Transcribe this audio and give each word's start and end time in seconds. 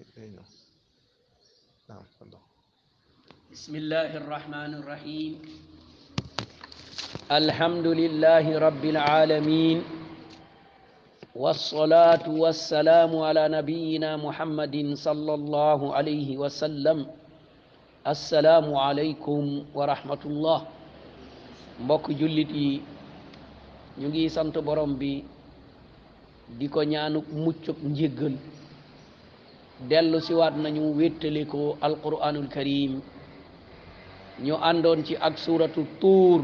نعم 0.00 2.00
بسم 3.52 3.72
الله 3.76 4.10
الرحمن 4.24 4.72
الرحيم 4.80 5.32
الحمد 7.28 7.86
لله 8.00 8.44
رب 8.66 8.84
العالمين 8.96 9.78
والصلاة 11.36 12.24
والسلام 12.32 13.12
على 13.12 13.44
نبينا 13.52 14.16
محمد 14.16 14.94
صلى 14.96 15.32
الله 15.34 15.80
عليه 15.96 16.28
وسلم 16.40 17.04
السلام 18.06 18.72
عليكم 18.86 19.42
ورحمة 19.76 20.20
الله 20.24 20.58
مبك 21.84 22.10
jullit 22.16 22.80
نجي 24.00 24.28
سنت 24.32 24.56
برمبي 24.64 25.24
ديكو 26.56 26.88
نيانو 26.88 27.20
bi 27.20 28.59
dellu 29.88 30.20
siwaat 30.20 30.60
nañu 30.60 30.92
wéttalikoo 30.92 31.78
alquranul 31.80 32.48
karim 32.52 33.00
ñu 34.44 34.54
andon 34.60 35.04
ci 35.04 35.16
ak 35.16 35.38
suratu 35.38 35.86
tuur 36.00 36.42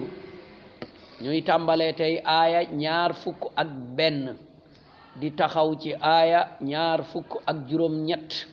ñuy 1.20 1.42
tàmbalee 1.44 1.92
tey 1.92 2.14
aaya 2.24 2.64
ñaar 2.72 3.12
fuk 3.12 3.40
ak 3.56 3.68
ben 3.96 4.36
di 5.20 5.30
taxaw 5.36 5.74
ci 5.80 5.92
aaya 6.00 6.56
ñaar 6.60 7.00
ak 7.50 7.56
juróom 7.68 7.96
ñett 8.08 8.46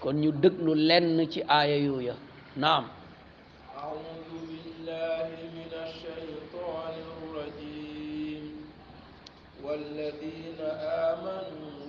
kon 0.00 0.20
ñu 0.20 0.30
dëglu 0.32 0.74
lenn 0.74 1.26
ci 1.32 1.40
aaya 1.48 1.76
yooya 1.76 2.14
naam 2.56 2.84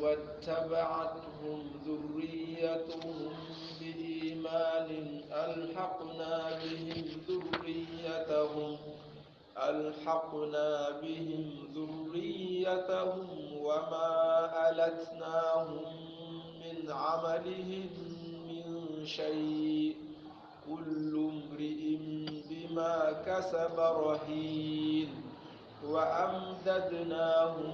واتبعتهم 0.04 1.60
ذريتهم 1.88 3.16
بإيمان 3.80 4.90
ألحقنا 5.32 6.32
بهم 6.50 7.06
ذريتهم 7.30 8.78
ألحقنا 9.70 10.90
بهم 11.02 11.68
ذريتهم 11.76 13.28
وما 13.62 14.50
ألتناهم 14.70 15.86
من 16.60 16.92
عملهم 16.92 17.90
من 18.48 19.06
شيء 19.06 19.96
كل 20.68 21.32
امرئ 21.32 21.96
بما 22.50 23.12
كسب 23.26 23.80
رهين 23.80 25.10
وأمددناهم 25.88 27.74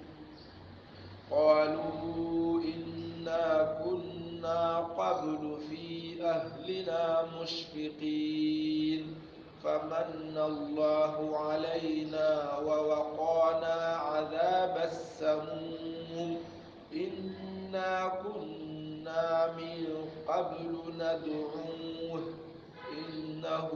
قالوا 1.31 2.61
إنا 2.63 3.75
كنا 3.83 4.77
قبل 4.79 5.57
في 5.69 6.17
أهلنا 6.23 7.25
مشفقين 7.41 9.15
فمن 9.63 10.37
الله 10.37 11.37
علينا 11.37 12.57
ووقانا 12.65 13.75
عذاب 13.97 14.77
السموم 14.91 16.37
إنا 16.93 18.11
كنا 18.23 19.53
من 19.57 19.87
قبل 20.27 20.79
ندعوه 20.95 22.27
إنه 22.97 23.71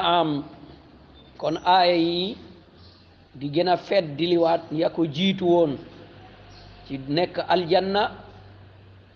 am 0.00 0.44
kon 1.38 1.58
aaya 1.66 1.92
yi 1.96 2.36
di 3.34 3.48
gën 3.50 3.68
a 3.68 3.76
fet 3.76 4.16
diliwaat 4.16 4.72
ya 4.72 4.88
ko 4.88 5.04
jiitu 5.06 5.44
woon 5.46 5.76
ci 6.88 6.98
nekk 7.08 7.38
aljanna 7.48 8.10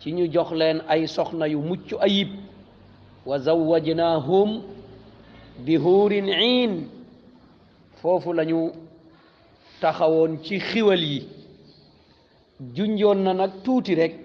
ci 0.01 0.13
ñu 0.13 0.29
jox 0.33 0.51
leen 0.53 0.81
ay 0.89 1.03
soxna 1.09 1.47
yu 1.49 1.59
mucc 1.61 1.91
ayib 2.01 2.29
wa 3.25 3.39
zawwajnaahum 3.39 4.63
bi 5.65 5.77
huurin 5.79 6.29
iin 6.29 6.89
foofu 8.03 8.33
lañu 8.33 8.73
taxawoon 9.81 10.43
ci 10.45 10.59
xiwal 10.59 11.01
yi 11.05 11.27
junjoon 12.75 13.19
na 13.25 13.33
nag 13.35 13.53
tuuti 13.65 13.95
rekk 13.95 14.20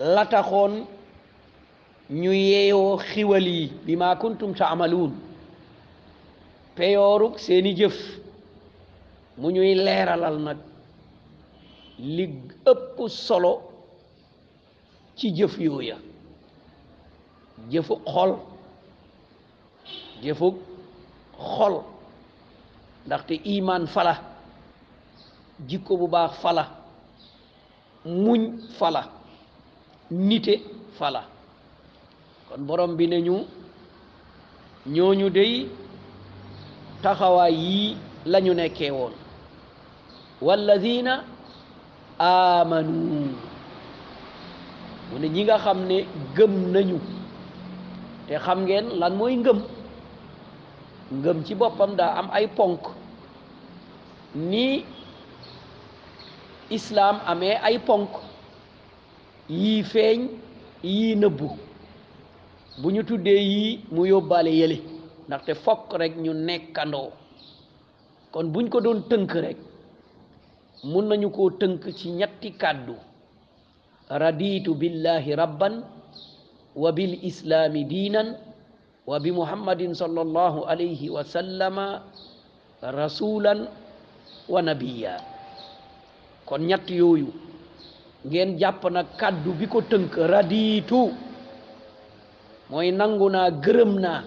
la 0.00 0.26
ñu 2.10 2.32
yeeyoo 2.32 2.96
xiwal 2.98 3.46
yi 3.46 3.70
bi 3.86 3.96
ma 3.96 4.16
kuntum 4.18 4.54
taamaluun 4.54 5.12
peyoorug 6.74 7.38
seeni 7.38 7.74
jëf 7.76 7.98
mu 9.40 9.48
ñuy 9.54 9.74
leeralal 9.84 10.36
nag 10.46 10.56
li 12.16 12.24
ëpp 12.70 12.96
solo 13.26 13.52
ci 15.16 15.26
jëf 15.38 15.54
yooya 15.60 15.96
jëfu 17.72 17.94
xol 18.14 18.32
jëfu 20.22 20.46
xol 21.54 21.74
ndaxte 23.06 23.34
imaan 23.54 23.84
fala 23.94 24.14
jikko 25.68 25.92
bu 26.00 26.06
baax 26.14 26.32
fala 26.42 26.64
muñ 28.24 28.40
fala 28.78 29.02
nite 30.10 30.58
fala 30.98 31.22
kon 32.50 32.66
borom 32.66 32.96
bi 32.96 33.06
nañu 33.06 33.36
ñooñu 34.94 35.26
dey 35.36 35.52
taxawaay 37.02 37.54
yii 37.64 37.96
lañu 38.26 38.52
nekkee 38.54 38.90
woon 38.90 39.12
wallazina 40.46 41.24
amanu 42.18 43.30
mu 45.08 45.16
ne 45.18 45.28
ñi 45.28 45.42
nga 45.44 45.56
xam 45.64 45.78
ne 45.88 45.96
gëm 46.36 46.52
nañu 46.72 46.98
te 48.26 48.34
xam 48.44 48.58
ngeen 48.66 48.86
lan 49.00 49.12
mooy 49.18 49.34
ngëm 49.36 49.58
ngëm 51.18 51.38
ci 51.46 51.52
boppam 51.60 51.92
daa 51.98 52.12
am 52.18 52.28
ay 52.38 52.46
ponk 52.56 52.82
ni 54.50 54.82
islaam 56.76 57.16
amee 57.30 57.54
ay 57.66 57.76
ponk 57.86 58.10
yii 59.58 59.82
feeñ 59.90 60.20
yii 60.92 61.14
nëbbu 61.22 61.48
bu 62.80 62.86
ñu 62.94 63.02
tuddee 63.08 63.42
yii 63.52 63.72
mu 63.94 64.02
yóbbaale 64.12 64.50
yële 64.60 64.78
ndaxte 65.26 65.52
fokk 65.64 65.86
rekk 66.00 66.14
ñu 66.24 66.32
nekkandoo 66.46 67.08
kon 68.32 68.46
buñ 68.52 68.66
ko 68.72 68.78
doon 68.84 69.00
tënk 69.10 69.30
rekk 69.44 69.58
mun 70.90 71.04
nañu 71.08 71.28
koo 71.36 71.48
tënk 71.60 71.80
ci 71.98 72.06
ñetti 72.18 72.48
kàddu 72.62 72.96
raditu 74.20 74.70
billahi 74.80 75.30
rabban 75.40 75.74
wa 76.82 76.90
bil 76.96 77.12
islaami 77.30 77.80
diinan 77.90 78.28
wa 79.08 79.16
bi 79.22 79.30
muhammadin 79.38 79.94
sallallahu 80.00 80.60
alayhi 80.72 81.06
wa 81.14 81.22
sallama 81.32 81.84
rasulan 82.98 83.60
wa 84.52 84.60
nabiya 84.66 85.14
kon 86.48 86.62
ñett 86.68 86.86
yooyu 87.00 87.30
ngeen 88.26 88.56
jàpp 88.58 88.84
na 88.92 89.02
kàddu 89.04 89.52
bi 89.56 89.66
ko 89.66 89.80
tënk 89.80 90.12
radiitu 90.28 91.08
mooy 92.70 92.90
nangu 92.92 93.28
naa 93.32 93.48
gërëm 93.64 93.92
na 94.04 94.24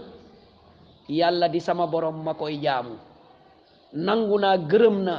yàlla 1.17 1.47
di 1.53 1.59
sama 1.61 1.85
borom 1.91 2.17
ma 2.25 2.33
koy 2.33 2.55
jaamu 2.63 2.95
nangu 4.05 4.37
naa 4.43 4.57
gërëm 4.71 4.97
na 5.07 5.15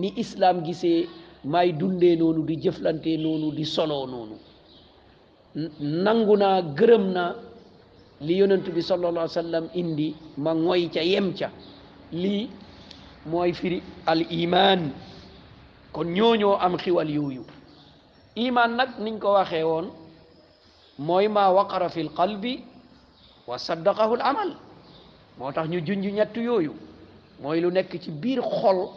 ni 0.00 0.08
islaam 0.22 0.56
gise 0.66 1.08
may 1.44 1.72
dundee 1.72 2.16
noonu 2.20 2.42
di 2.48 2.54
jëflante 2.64 3.12
noonu 3.22 3.48
di 3.56 3.64
soloo 3.74 4.04
noonu 4.12 4.36
nangu 6.04 6.34
naa 6.42 6.60
gërëm 6.78 7.04
na 7.16 7.24
li 8.26 8.34
yonent 8.40 8.66
bi 8.76 8.82
sallallahu 8.84 9.24
alayhi 9.26 9.68
indi 9.80 10.08
ma 10.36 10.52
ngoy 10.54 10.82
ca 10.94 11.00
yem 11.02 11.26
ca 11.38 11.48
lii 12.12 12.50
mooy 13.32 13.52
firi 13.56 13.78
al 14.06 14.20
iman 14.42 14.80
kon 15.92 16.08
ñooñoo 16.16 16.56
am 16.66 16.74
xiwal 16.82 17.08
yooyu 17.16 17.42
imaan 18.38 18.76
nag 18.76 18.96
niñ 19.02 19.18
ko 19.20 19.34
waxee 19.36 19.62
woon 19.64 19.92
mooy 21.00 21.28
maa 21.28 21.52
waqara 21.52 21.88
fi 21.88 22.02
lqalbi 22.08 22.64
wa 23.48 23.58
saddaqahu 23.58 24.14
l 24.20 24.56
moo 25.38 25.52
tax 25.52 25.68
ñu 25.68 25.80
junj 25.80 26.06
ñett 26.06 26.36
yooyu 26.36 26.72
mooy 27.40 27.60
lu 27.60 27.70
nekk 27.72 28.00
ci 28.02 28.10
biir 28.10 28.40
xol 28.42 28.88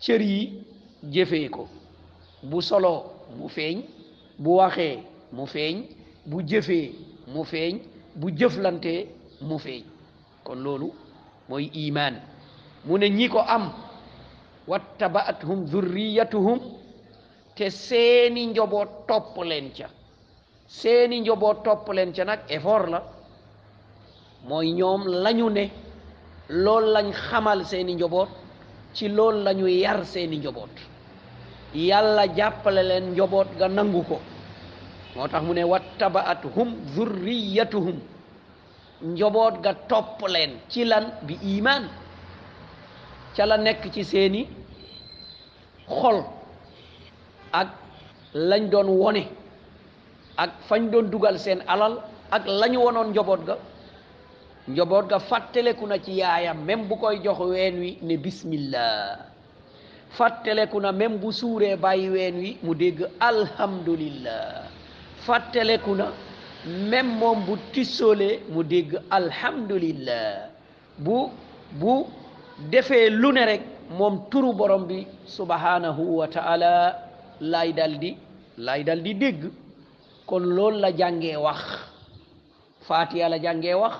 cër 0.00 0.20
yi 0.20 0.62
jëfee 1.12 1.48
ko 1.50 1.68
bu 2.42 2.60
solo 2.60 3.04
mu 3.38 3.48
feeñ 3.48 3.82
bu 4.38 4.50
waxe 4.56 5.02
mu 5.32 5.46
feeñ 5.46 5.84
bu 6.26 6.42
jëfee 6.42 6.92
mu 7.28 7.44
feeñ 7.44 7.78
bu 8.16 8.30
jëflantee 8.38 9.08
mu 9.40 9.58
feeñ 9.58 9.84
kon 10.44 10.56
loolu 10.58 10.92
mooy 11.48 11.70
iman 11.74 12.14
mu 12.84 12.98
ne 12.98 13.08
ñi 13.08 13.28
ko 13.28 13.38
am 13.38 13.72
wattabaatuhum 14.68 15.66
zurriyatuhum 15.66 16.60
te 17.54 17.70
seeni 17.70 18.46
njaboot 18.46 19.06
topp 19.08 19.36
leen 19.44 19.70
ca 19.76 19.86
seeni 20.68 21.20
njaboot 21.20 21.62
topp 21.64 21.88
leen 21.92 22.12
ca 22.12 22.24
nag 22.24 22.40
effort 22.48 22.88
la 22.90 23.00
mooy 24.48 24.72
ñoom 24.72 25.02
lañu 25.24 25.48
ne 25.50 25.64
loolu 26.48 26.86
lañ 26.96 27.08
xamal 27.28 27.64
seeni 27.66 27.94
njaboot 27.94 28.28
ci 28.94 29.08
loolu 29.08 29.38
lañu 29.44 29.66
yar 29.66 30.04
seeni 30.06 30.36
njaboot 30.38 30.74
yàlla 31.74 32.26
jàppale 32.36 32.82
leen 32.82 33.04
njaboot 33.12 33.48
ga 33.58 33.68
nangu 33.68 34.02
ko 34.04 34.20
moo 35.16 35.28
tax 35.28 35.42
mu 35.44 35.54
ne 35.54 35.64
wat 35.64 35.82
wattabaat 35.82 36.42
hum 36.56 36.68
zurriyatuhum 36.94 38.00
njaboot 39.02 39.54
ga 39.62 39.72
topp 39.88 40.20
leen 40.28 40.50
ci 40.68 40.84
lan 40.84 41.04
bi 41.22 41.34
imaan 41.56 41.88
ca 43.36 43.46
la 43.46 43.56
nekk 43.56 43.92
ci 43.92 44.04
seeni 44.04 44.48
xol 45.88 46.18
ak 47.52 47.68
lañ 48.34 48.70
doon 48.70 48.88
wone 48.94 49.24
ak 50.38 50.50
fañ 50.70 50.88
doon 50.90 51.10
dugal 51.10 51.36
seen 51.38 51.60
alal 51.66 51.98
ak 52.30 52.46
lañu 52.46 52.78
wonoon 52.86 53.10
njaboot 53.10 53.42
ga 53.46 53.56
njaboot 54.70 55.10
ga 55.10 55.18
fàtteleku 55.18 55.86
na 55.86 55.98
ci 55.98 56.18
yaayam 56.22 56.64
même 56.64 56.86
bu 56.88 56.94
koy 56.96 57.18
jox 57.22 57.38
ween 57.40 57.80
wi 57.80 57.98
ne 58.02 58.16
bismillah 58.16 59.18
fàtteleku 60.16 60.80
na 60.80 60.92
même 60.92 61.18
bu 61.18 61.32
suuree 61.32 61.76
bàyyi 61.76 62.08
ween 62.08 62.34
wi 62.38 62.58
mu 62.62 62.74
dégg 62.74 63.02
alhamdulillah 63.20 64.64
fàttaleku 65.26 65.90
na 65.94 66.06
moom 67.02 67.44
bu 67.46 67.56
tisoolee 67.72 68.38
mu 68.48 68.62
dégg 68.62 68.94
alhamdulillah 69.10 70.48
bu 70.98 71.30
bu 71.72 72.06
defee 72.70 73.10
lu 73.10 73.32
ne 73.32 73.44
rek 73.44 73.62
moom 73.98 74.28
turu 74.30 74.52
borom 74.52 74.86
bi 74.86 75.06
subhanahu 75.26 76.16
wa 76.20 76.28
ta'ala 76.28 77.09
lay 77.40 77.72
dal 77.72 77.96
di 77.98 78.16
laay 78.58 78.84
di 79.04 79.14
dégg 79.16 79.42
kon 80.26 80.42
loolu 80.56 80.78
la 80.80 80.92
jànge 80.92 81.36
wax 81.36 81.58
faatiya 82.86 83.28
la 83.28 83.38
jànge 83.38 83.74
wax 83.74 83.94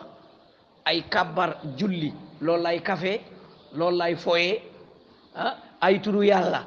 ay 0.84 1.00
kabar 1.10 1.56
julli 1.78 2.12
loolu 2.40 2.62
lay 2.62 2.78
kafe 2.82 3.20
loolu 3.76 3.96
lay 3.96 4.14
foye 4.16 4.60
ah 5.36 5.54
ay 5.80 5.98
turu 6.02 6.22
yàlla 6.24 6.60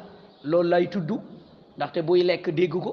loolu 0.44 0.70
lay 0.70 0.86
tudd 0.90 1.10
ndaxte 1.78 2.00
buy 2.08 2.24
lekk 2.24 2.50
dégg 2.50 2.74
ko 2.86 2.92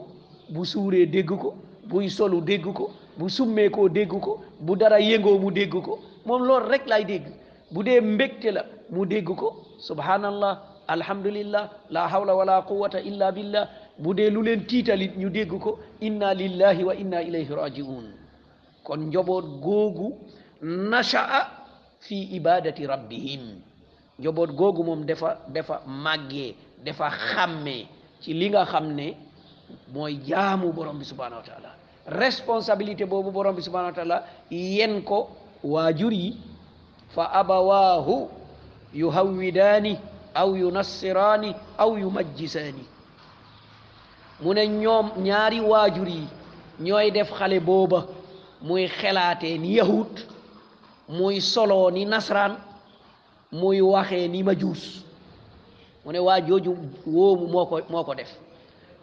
bu 0.51 0.65
suuree 0.65 1.07
dégg 1.07 1.31
ko 1.43 1.55
buy 1.89 2.09
solu 2.09 2.41
dégg 2.43 2.65
ko 2.75 2.91
bu 3.19 3.29
summeekoo 3.29 3.89
dégg 3.89 4.13
ko 4.27 4.41
bu 4.61 4.77
dara 4.77 5.01
yëngoo 5.01 5.39
mu 5.39 5.51
dégg 5.51 5.73
ko 5.87 5.99
moom 6.27 6.43
loolu 6.49 6.69
rekk 6.71 6.87
lay 6.87 7.05
dégg 7.05 7.25
bu 7.71 7.83
dee 7.85 8.01
mbégte 8.01 8.49
la 8.57 8.67
mu 8.91 9.07
dégg 9.07 9.25
ko 9.41 9.47
subhanallah 9.79 10.70
alhamdulillah 10.91 11.71
la 11.95 12.09
hawla 12.11 12.35
wala 12.35 12.57
quwata 12.67 12.99
illa 12.99 13.31
billah 13.33 13.69
bu 13.99 14.11
dee 14.19 14.27
lu 14.35 14.43
leen 14.43 14.67
tiitalit 14.67 15.15
ñu 15.17 15.31
dégg 15.31 15.53
ko 15.63 15.79
inna 16.03 16.35
lillahi 16.35 16.83
wa 16.85 16.95
inna 16.99 17.23
ilayhi 17.23 17.55
rajiun 17.63 18.07
kon 18.83 18.97
njaboot 19.07 19.47
googu 19.63 20.09
nasha'a 20.67 21.43
fi 22.09 22.17
ibadati 22.39 22.83
rabbihim 22.87 23.63
njaboot 24.19 24.51
googu 24.61 24.83
moom 24.85 25.05
dafa 25.07 25.39
dafa 25.55 25.81
màggee 25.87 26.55
dafa 26.85 27.09
xàmmee 27.11 27.87
ci 28.21 28.35
li 28.35 28.51
nga 28.51 28.65
xam 28.67 28.93
ne 28.99 29.15
mooy 29.95 30.19
jaamu 30.29 30.73
borom 30.73 30.99
bi 30.99 31.05
subhanahu 31.05 31.41
wa 31.43 31.47
taala 31.47 31.71
responsabilité 32.21 33.07
boobu 33.07 33.31
borom 33.31 33.55
bi 33.57 33.63
subhanahu 33.63 33.93
wa 33.95 33.97
taala 33.97 34.19
yen 34.51 35.03
ko 35.03 35.29
waajur 35.63 36.13
yi 36.13 36.37
fa 37.15 37.31
abawaahu 37.41 38.29
yuhawwidaani 38.95 39.97
aw 40.35 40.51
yu 40.57 40.65
yunassiraani 40.65 41.55
aw 41.79 41.91
yumajjisaani 42.01 42.85
mu 44.43 44.53
ne 44.55 44.63
ñoom 44.67 45.07
ñaari 45.27 45.61
waajur 45.71 46.09
yi 46.09 46.23
ñooy 46.85 47.11
def 47.11 47.31
xale 47.39 47.61
booba 47.61 48.07
muy 48.63 48.87
xelaate 48.87 49.59
ni 49.59 49.77
yahud 49.79 50.13
muy 51.09 51.41
soloo 51.41 51.91
ni 51.91 52.05
nasraan 52.07 52.55
muy 53.53 53.81
waxe 53.81 54.29
ni 54.29 54.43
majuus 54.43 55.03
mu 56.05 56.13
ne 56.13 56.19
waa 56.19 56.41
jooju 56.47 56.73
wóomu 57.07 57.47
moo 57.91 58.05
ko 58.09 58.15
def 58.15 58.31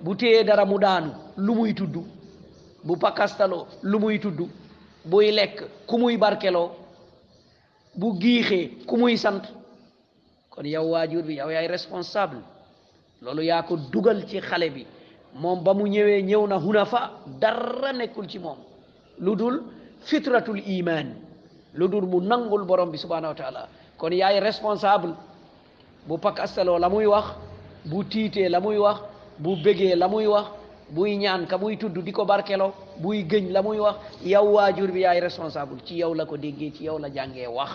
bu 0.01 0.15
téyee 0.15 0.43
dara 0.43 0.65
mu 0.65 0.77
daanu 0.79 1.11
lu 1.37 1.55
muy 1.55 1.73
tudd 1.73 1.93
bu 2.83 2.97
pakastaloo 2.97 3.67
lu 3.83 3.99
muy 3.99 4.19
tuddu 4.19 4.49
buy 5.05 5.31
lekk 5.31 5.57
ku 5.87 5.97
muy 5.97 6.17
barkeloo 6.17 6.69
bu 7.95 8.13
giixee 8.19 8.71
ku 8.87 8.97
muy 8.97 9.17
sant 9.17 9.41
kon 10.57 10.63
yow 10.65 10.89
waajur 10.89 11.21
bi 11.21 11.37
yow 11.37 11.49
yaay 11.53 11.67
responsable 11.69 12.41
loolu 13.21 13.41
yaa 13.45 13.61
ko 13.61 13.77
dugal 13.93 14.25
ci 14.27 14.41
xale 14.41 14.71
bi 14.73 14.87
moom 15.41 15.61
ba 15.63 15.73
mu 15.77 15.85
ñëwee 15.93 16.21
ñëw 16.29 16.43
na 16.49 16.57
hunafa 16.57 17.01
dara 17.41 17.93
nekkul 17.93 18.27
ci 18.27 18.39
moom 18.39 18.57
lu 19.19 19.35
dul 19.35 19.55
fitratul 20.09 20.57
iman 20.77 21.07
lu 21.77 21.87
dul 21.87 22.05
mu 22.07 22.19
nangul 22.21 22.65
borom 22.65 22.89
bi 22.91 22.97
subhanahu 22.97 23.33
wa 23.33 23.35
taala 23.37 23.61
kon 23.97 24.11
yaay 24.13 24.39
responsable 24.39 25.13
bu 26.07 26.17
pakastaloo 26.17 26.79
la 26.79 26.89
muy 26.89 27.05
wax 27.05 27.25
bu 27.85 28.03
tiitee 28.05 28.49
la 28.49 28.59
muy 28.59 28.77
wax 28.77 28.99
bu 29.39 29.55
bégee 29.61 29.95
la 29.95 30.07
muy 30.07 30.25
wax 30.25 30.47
buy 30.89 31.17
ñaan 31.17 31.45
ka 31.47 31.57
muy 31.57 31.77
tudd 31.77 31.93
di 31.99 32.11
ko 32.11 32.25
barkelo 32.25 32.73
buy 32.97 33.21
gëñ 33.27 33.51
la 33.51 33.61
muy 33.61 33.77
wax 33.77 33.97
yow 34.25 34.53
waajur 34.53 34.91
bi 34.91 35.01
yaay 35.01 35.19
responsable 35.19 35.83
ci 35.85 35.95
yow 35.97 36.13
la 36.15 36.25
ko 36.25 36.35
déggee 36.37 36.73
ci 36.73 36.83
yow 36.85 36.97
la 36.97 37.09
jàngee 37.11 37.45
wax 37.47 37.71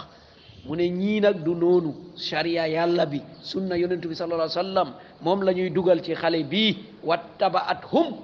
mu 0.66 0.74
ne 0.76 0.88
ñii 0.88 1.20
nag 1.20 1.42
du 1.44 1.54
noonu 1.54 1.92
sharia 2.16 2.66
yàlla 2.68 3.04
bi 3.06 3.20
sunna 3.42 3.74
yonentu 3.76 4.08
bi 4.08 4.14
sallallahu 4.14 4.58
alayhi 4.58 4.76
wa 4.76 4.86
moom 5.22 5.40
la 5.42 5.52
ñuy 5.52 5.70
dugal 5.70 6.00
ci 6.04 6.14
xale 6.14 6.42
bii 6.44 6.76
wattaba 7.02 7.58
at 7.66 7.82
hum 7.92 8.14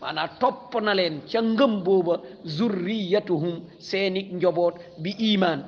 maanaam 0.00 0.28
topp 0.40 0.74
na 0.82 0.94
leen 0.94 1.20
ca 1.30 1.40
ngam 1.42 1.82
booba 1.84 2.14
zurriyatuhum 2.44 3.56
seeni 3.78 4.22
njoboot 4.32 4.74
bi 5.02 5.10
iimaan 5.18 5.60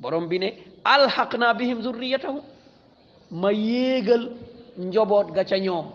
borom 0.00 0.26
bi 0.28 0.38
ne 0.38 0.48
alxaq 0.84 1.32
naa 1.38 1.54
bihim 1.58 1.82
zurriyatahum 1.82 2.40
ma 3.42 3.50
yéegal 3.52 4.22
njoboot 4.78 5.28
ga 5.36 5.44
ca 5.48 5.56
ñoom 5.58 5.86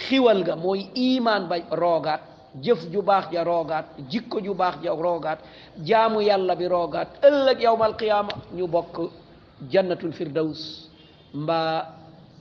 xiwal 0.00 0.42
ga 0.46 0.54
mooy 0.56 0.80
iimaan 1.04 1.48
ba 1.50 1.56
roogaat 1.70 2.20
jëf 2.62 2.84
ju 2.92 3.02
baax 3.02 3.30
ja 3.32 3.44
roogaat 3.44 3.84
jikko 4.10 4.38
ju 4.42 4.54
baax 4.54 4.76
ja 4.82 4.92
roogaat 4.94 5.38
jaamu 5.84 6.20
yàlla 6.20 6.56
bi 6.56 6.66
roogaat 6.68 7.08
ëllëg 7.28 7.60
yawmal 7.60 7.94
qiyaama 7.96 8.32
ñu 8.54 8.66
bokk 8.68 9.00
jannatul 9.72 10.12
firdaws 10.12 10.60
mbaa 11.34 11.86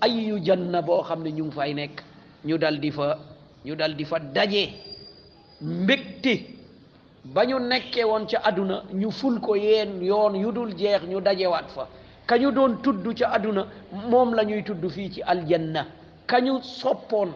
ayu 0.02 0.38
janna 0.44 0.82
boo 0.82 1.02
xam 1.04 1.24
ne 1.24 1.32
ñu 1.32 1.46
ngi 1.46 1.54
fay 1.56 1.74
nekk 1.74 1.96
ñu 2.48 2.58
daldi 2.58 2.92
fa 2.92 3.18
ñu 3.66 3.76
daldi 3.76 4.06
fa 4.06 4.20
daje 4.20 4.64
mbégte 5.62 6.34
ba 7.26 7.44
ñu 7.46 7.60
nekkee 7.60 8.04
woon 8.04 8.26
ca 8.28 8.40
àdduna 8.44 8.84
ñu 8.94 9.12
ful 9.12 9.40
ko 9.40 9.56
yéen 9.56 10.02
yoon 10.04 10.36
yu 10.36 10.52
dul 10.52 10.78
jeex 10.78 11.04
ñu 11.08 11.22
dajewaat 11.22 11.70
fa 11.70 11.88
ka 12.26 12.38
ñu 12.38 12.52
doon 12.52 12.78
tudd 12.82 13.14
ca 13.18 13.28
àdduna 13.34 13.66
moom 14.10 14.34
lañuy 14.34 14.64
tudd 14.64 14.88
fii 14.90 15.12
ci 15.12 15.22
aljanna 15.22 15.86
ka 16.28 16.40
ñu 16.42 16.62
soppoon 16.62 17.32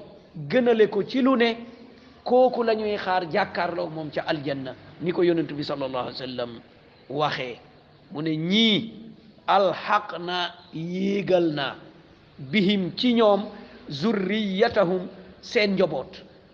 gënale 0.50 0.88
ko 0.90 1.04
ci 1.04 1.22
lu 1.22 1.36
ne 1.36 1.56
kooku 2.24 2.64
la 2.64 2.74
xaar 2.98 3.24
jàkkaarloo 3.32 3.90
moom 3.90 4.10
ca 4.12 4.22
aljanna 4.28 4.74
ni 5.02 5.12
ko 5.12 5.22
yonent 5.24 5.52
bi 5.54 5.64
sallallahu 5.64 6.08
alayhi 6.08 6.62
waxe 7.10 7.60
mu 8.12 8.22
ne 8.22 8.32
ñii 8.36 8.94
alxaq 9.48 10.10
naa 10.28 10.46
yéegal 10.74 11.48
naa 11.58 11.76
bihim 12.52 12.92
ci 12.98 13.14
ñoom 13.18 13.42
zurriyatahum 13.90 15.08
seen 15.42 15.70
njoboot 15.76 16.12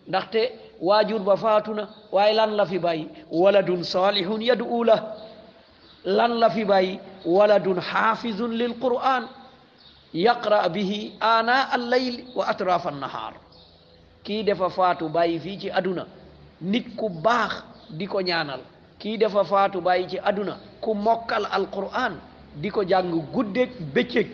ndaxte 0.07 0.41
waajur 0.87 1.19
ba 1.27 1.35
faatu 1.37 1.73
na 1.73 1.83
waaye 2.11 2.33
lan 2.33 2.51
la 2.55 2.65
fi 2.65 2.79
bay 2.79 2.99
waladun 3.31 3.83
salihun 3.83 4.41
yad'u 4.41 4.83
la 4.83 4.97
lan 6.05 6.31
la 6.39 6.49
fi 6.49 6.63
bay 6.65 6.99
waladun 7.25 7.79
xaafizun 7.81 8.51
lil 8.59 8.73
quran 8.81 9.23
yaqra 10.13 10.69
bihi 10.69 11.13
ana 11.19 11.55
al 11.75 11.81
layl 11.91 12.15
wa 12.37 12.45
atrafa 12.47 12.91
kii 14.25 14.43
dafa 14.43 14.69
faatu 14.69 15.09
bàyyi 15.09 15.39
fii 15.39 15.57
ci 15.57 15.69
aduna 15.71 16.05
nit 16.61 16.95
ku 16.97 17.09
baax 17.09 17.51
di 17.89 18.05
ko 18.07 18.19
ñaanal 18.27 18.59
kii 18.99 19.17
dafa 19.17 19.43
faatu 19.43 19.81
bàyyi 19.81 20.07
ci 20.11 20.17
aduna 20.29 20.53
ku 20.81 20.93
mokkal 20.93 21.45
alquran 21.51 22.13
di 22.61 22.69
ko 22.75 22.81
jàng 22.87 23.13
guddeeg 23.33 23.69
bëccëg 23.93 24.27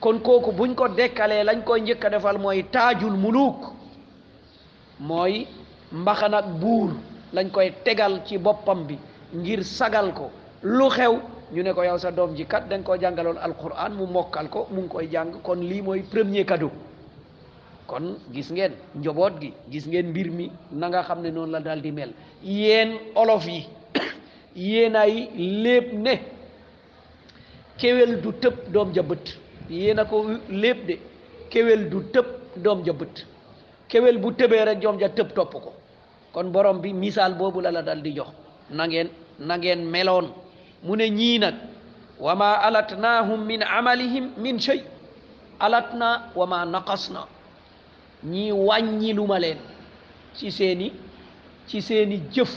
kon 0.00 0.18
kooku 0.20 0.50
buñ 0.52 0.74
ko 0.74 0.88
dekkalee 0.88 1.44
lañ 1.44 1.60
koy 1.64 1.80
njëkk 1.80 2.04
a 2.04 2.08
defal 2.10 2.38
mooy 2.38 2.60
taajul 2.74 3.16
muluk 3.24 3.56
mooy 5.08 5.46
mbaxanak 6.00 6.46
buur 6.60 6.90
lañ 7.36 7.46
koy 7.50 7.68
tegal 7.84 8.14
ci 8.26 8.38
boppam 8.38 8.84
bi 8.88 8.98
ngir 9.38 9.62
sagal 9.64 10.12
ko 10.18 10.30
lu 10.62 10.88
xew 10.90 11.14
ñu 11.54 11.62
ne 11.62 11.72
ko 11.72 11.82
yow 11.84 11.98
sa 11.98 12.10
doom 12.10 12.34
ji 12.36 12.44
kat 12.46 12.64
dañ 12.68 12.82
koo 12.82 12.96
jàngaloon 13.00 13.38
alquran 13.38 13.94
mu 13.94 14.06
mokkal 14.06 14.48
ko 14.48 14.66
mu 14.72 14.80
ngi 14.80 14.88
koy 14.88 15.06
jàng 15.12 15.32
kon 15.42 15.60
lii 15.62 15.82
mooy 15.82 16.02
premier 16.02 16.46
cadeau 16.46 16.70
kon 17.86 18.04
gis 18.34 18.48
ngeen 18.52 18.72
njaboot 18.98 19.34
gi 19.40 19.48
gis 19.72 19.84
ngeen 19.88 20.08
mbir 20.12 20.28
mi 20.36 20.44
na 20.80 20.90
xam 21.06 21.18
ne 21.22 21.30
noonu 21.30 21.52
la 21.52 21.60
daal 21.66 21.80
di 21.82 21.90
mel 21.92 22.10
yéen 22.42 22.90
olof 23.22 23.46
yi 23.52 23.60
yéen 24.56 24.94
ay 24.94 25.14
ne 26.02 26.14
kéwél 27.80 28.20
du 28.22 28.30
tëb 28.42 28.54
doom 28.72 28.90
ja 28.94 29.02
bët 29.02 29.26
yéen 29.70 29.98
a 30.00 30.04
ko 30.04 30.16
léeb 30.62 30.86
de 30.86 30.94
kéwél 31.52 31.88
du 31.90 31.98
tëb 32.12 32.26
doom 32.56 32.82
ja 32.86 32.92
bët 32.92 33.26
kéwél 33.88 34.18
bu 34.18 34.28
tëbee 34.36 34.64
rek 34.64 34.80
doom 34.80 34.98
ja 35.00 35.08
tëb 35.08 35.32
topp 35.34 35.54
kon 36.32 36.50
borom 36.52 36.80
bi 36.80 36.92
misaal 36.92 37.34
boobu 37.34 37.60
la 37.60 37.70
la 37.70 37.82
dal 37.82 38.02
di 38.02 38.10
jox 38.12 38.28
na 38.70 39.56
meloon 39.92 40.32
mu 40.82 40.96
ne 40.96 41.06
ñii 41.10 41.38
nag 41.38 41.54
wa 42.18 42.34
ma 42.34 42.50
alatnaahum 42.66 43.44
min 43.44 43.62
amalihim 43.62 44.32
min 44.36 44.58
shay 44.58 44.80
alatna 45.58 46.30
wa 46.34 46.46
ma 46.46 46.64
naqasna 46.66 47.26
ñii 48.24 48.52
wàññilu 48.52 49.24
leen 49.42 49.58
ci 50.34 50.50
seeni 50.50 50.92
ci 51.68 51.82
seeni 51.82 52.20
jëf 52.34 52.50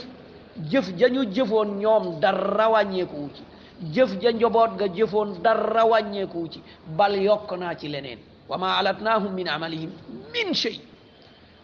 jëf 0.71 0.85
ja 0.99 1.07
ñu 1.13 1.21
jëfoon 1.35 1.69
ñoom 1.81 2.03
dara 2.21 2.67
wàññeekuwu 2.73 3.29
ci 3.35 3.41
jëf 3.93 4.11
ja 4.21 4.31
njoboot 4.31 4.71
ga 4.79 4.87
jëfoon 4.95 5.29
dara 5.43 5.83
wàññeekuwu 5.91 6.47
ci 6.53 6.59
bal 6.97 7.13
yokk 7.25 7.49
naa 7.59 7.75
ci 7.79 7.87
leneen 7.87 8.19
wa 8.49 8.57
ma 8.57 8.77
alatnaahum 8.79 9.33
min 9.35 9.47
amalihim 9.47 9.91
min 10.33 10.53
shay 10.53 10.75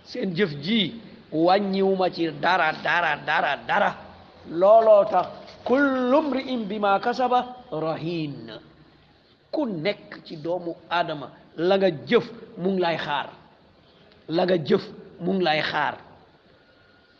seen 0.03 0.29
jëf 0.37 0.51
ji 0.63 1.01
wàññiwuma 1.31 2.09
ci 2.13 2.27
dara 2.41 2.71
dara 2.83 3.57
dara 3.67 3.91
looloo 4.59 5.05
tax 5.05 5.27
kullu 5.63 6.21
mri'in 6.21 6.63
bi 6.69 6.79
ma 6.79 6.99
kasaba 6.99 7.39
rahin 7.71 8.59
ku 9.51 9.65
nekk 9.65 10.23
ci 10.25 10.35
doomu 10.37 10.71
aadama 10.89 11.27
la 11.57 11.75
nga 11.77 11.89
jëf 12.07 12.25
mu 12.57 12.71
lay 12.79 12.97
xaar 13.05 13.27
la 14.29 14.45
nga 14.45 14.57
jëf 14.57 14.83
mu 15.19 15.33
ngi 15.33 15.43
lay 15.43 15.61
xaar 15.61 15.95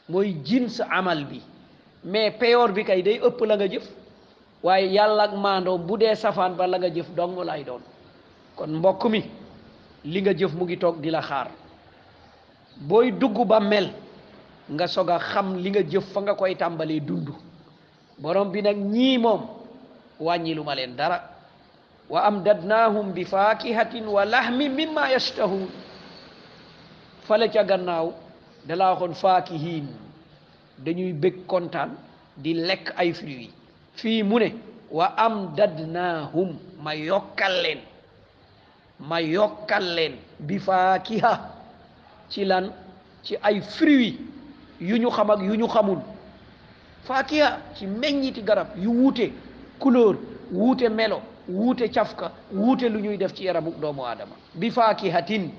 mooy 0.10 0.34
jin 0.44 0.70
sa 0.70 0.86
amal 0.90 1.26
bi 1.26 1.40
mais 2.04 2.32
peor 2.32 2.72
bi 2.72 2.84
kay 2.84 3.02
day 3.04 3.20
ëpp 3.24 3.46
la 3.46 3.56
nga 3.56 3.68
jëf 3.68 3.88
waaye 4.64 4.88
yàlla 4.90 5.24
ak 5.24 5.34
maandoo 5.36 5.78
bu 5.78 5.98
dee 5.98 6.16
safaan 6.16 6.54
ba 6.56 6.68
la 6.68 6.80
nga 6.80 6.90
jëf 6.90 7.10
dong 7.16 7.38
lay 7.44 7.64
doon 7.64 7.82
kon 8.56 8.68
mbokk 8.74 9.06
mi 9.10 9.22
li 10.06 10.22
nga 10.22 10.34
jëf 10.34 10.54
mu 10.54 10.66
ngi 10.66 10.78
toog 10.78 10.98
di 11.00 11.10
la 11.10 11.22
xaar 11.22 11.48
booy 12.82 13.12
dugg 13.12 13.46
ba 13.46 13.60
mel 13.60 13.92
nga 14.70 14.88
sog 14.88 15.10
a 15.12 15.20
xam 15.20 15.56
li 15.58 15.70
nga 15.70 15.82
jëf 15.84 16.12
fa 16.12 16.22
nga 16.22 16.34
koy 16.34 16.56
tàmbalee 16.56 17.00
dund 17.00 17.30
borom 18.18 18.50
bi 18.52 18.62
nag 18.62 18.78
ñii 18.78 19.18
moom 19.18 19.42
wàññilu 20.20 20.64
ma 20.64 20.74
leen 20.76 20.96
dara 20.96 21.22
wa 22.10 22.22
amdadnaahum 22.26 23.12
bi 23.14 23.26
faakihatin 23.26 24.06
wa 24.08 24.26
lahmi 24.26 24.70
mimma 24.70 25.12
yashtahuun 25.12 25.70
fale 27.28 27.50
ca 27.50 27.64
gannaaw 27.64 28.14
dalaa 28.68 28.92
waxoon 28.94 29.14
faakihiin 29.14 29.88
dañuy 30.86 31.14
bëgg 31.14 31.38
kontaan 31.48 31.90
di 32.38 32.54
lekk 32.54 32.94
ay 32.98 33.14
fruits 33.14 33.40
yi 33.42 33.54
fii 33.96 34.24
mu 34.24 34.40
ne 34.40 34.54
wa 34.92 35.08
am 35.18 35.56
dadnaahum 35.56 36.58
ma 36.84 36.94
yokkal 36.96 37.62
leen 37.64 37.80
ma 39.00 39.20
yokkal 39.22 39.84
leen 39.96 40.14
bi 40.40 40.60
faakiha 40.60 41.40
ci 42.30 42.46
lan 42.46 42.72
ci 43.24 43.36
ay 43.44 43.62
fruits 43.62 44.16
yu 44.80 44.98
ñu 44.98 45.10
xam 45.12 45.30
yu 45.44 45.56
ñu 45.56 45.68
xamul 45.68 46.00
faakiha 47.04 47.58
ci 47.76 47.88
meññiti 47.88 48.42
garab 48.42 48.68
yu 48.78 48.92
wuute 48.92 49.32
couleur 49.80 50.16
wuute 50.52 50.90
melo 50.90 51.22
wuute 51.50 51.88
cafka 51.90 52.32
wuute 52.52 52.90
lu 52.90 53.00
ñuy 53.00 53.18
def 53.18 53.34
ci 53.34 53.46
yaramu 53.46 53.72
doomu 53.82 54.06
aadama 54.06 54.36
bi 54.54 54.72
faakihatin 54.72 55.52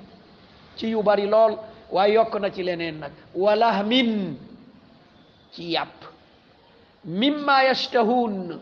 ci 0.76 0.86
yu 0.90 1.02
bari 1.02 1.26
lool 1.26 1.58
waaye 1.90 2.14
yokk 2.14 2.34
na 2.40 2.50
ci 2.52 2.62
leneen 2.62 2.98
nag 3.00 3.12
wala 3.34 3.82
min 3.82 4.36
ci 5.52 5.70
yàpp 5.72 6.00
mimma 7.04 7.64
yashtahuun 7.64 8.60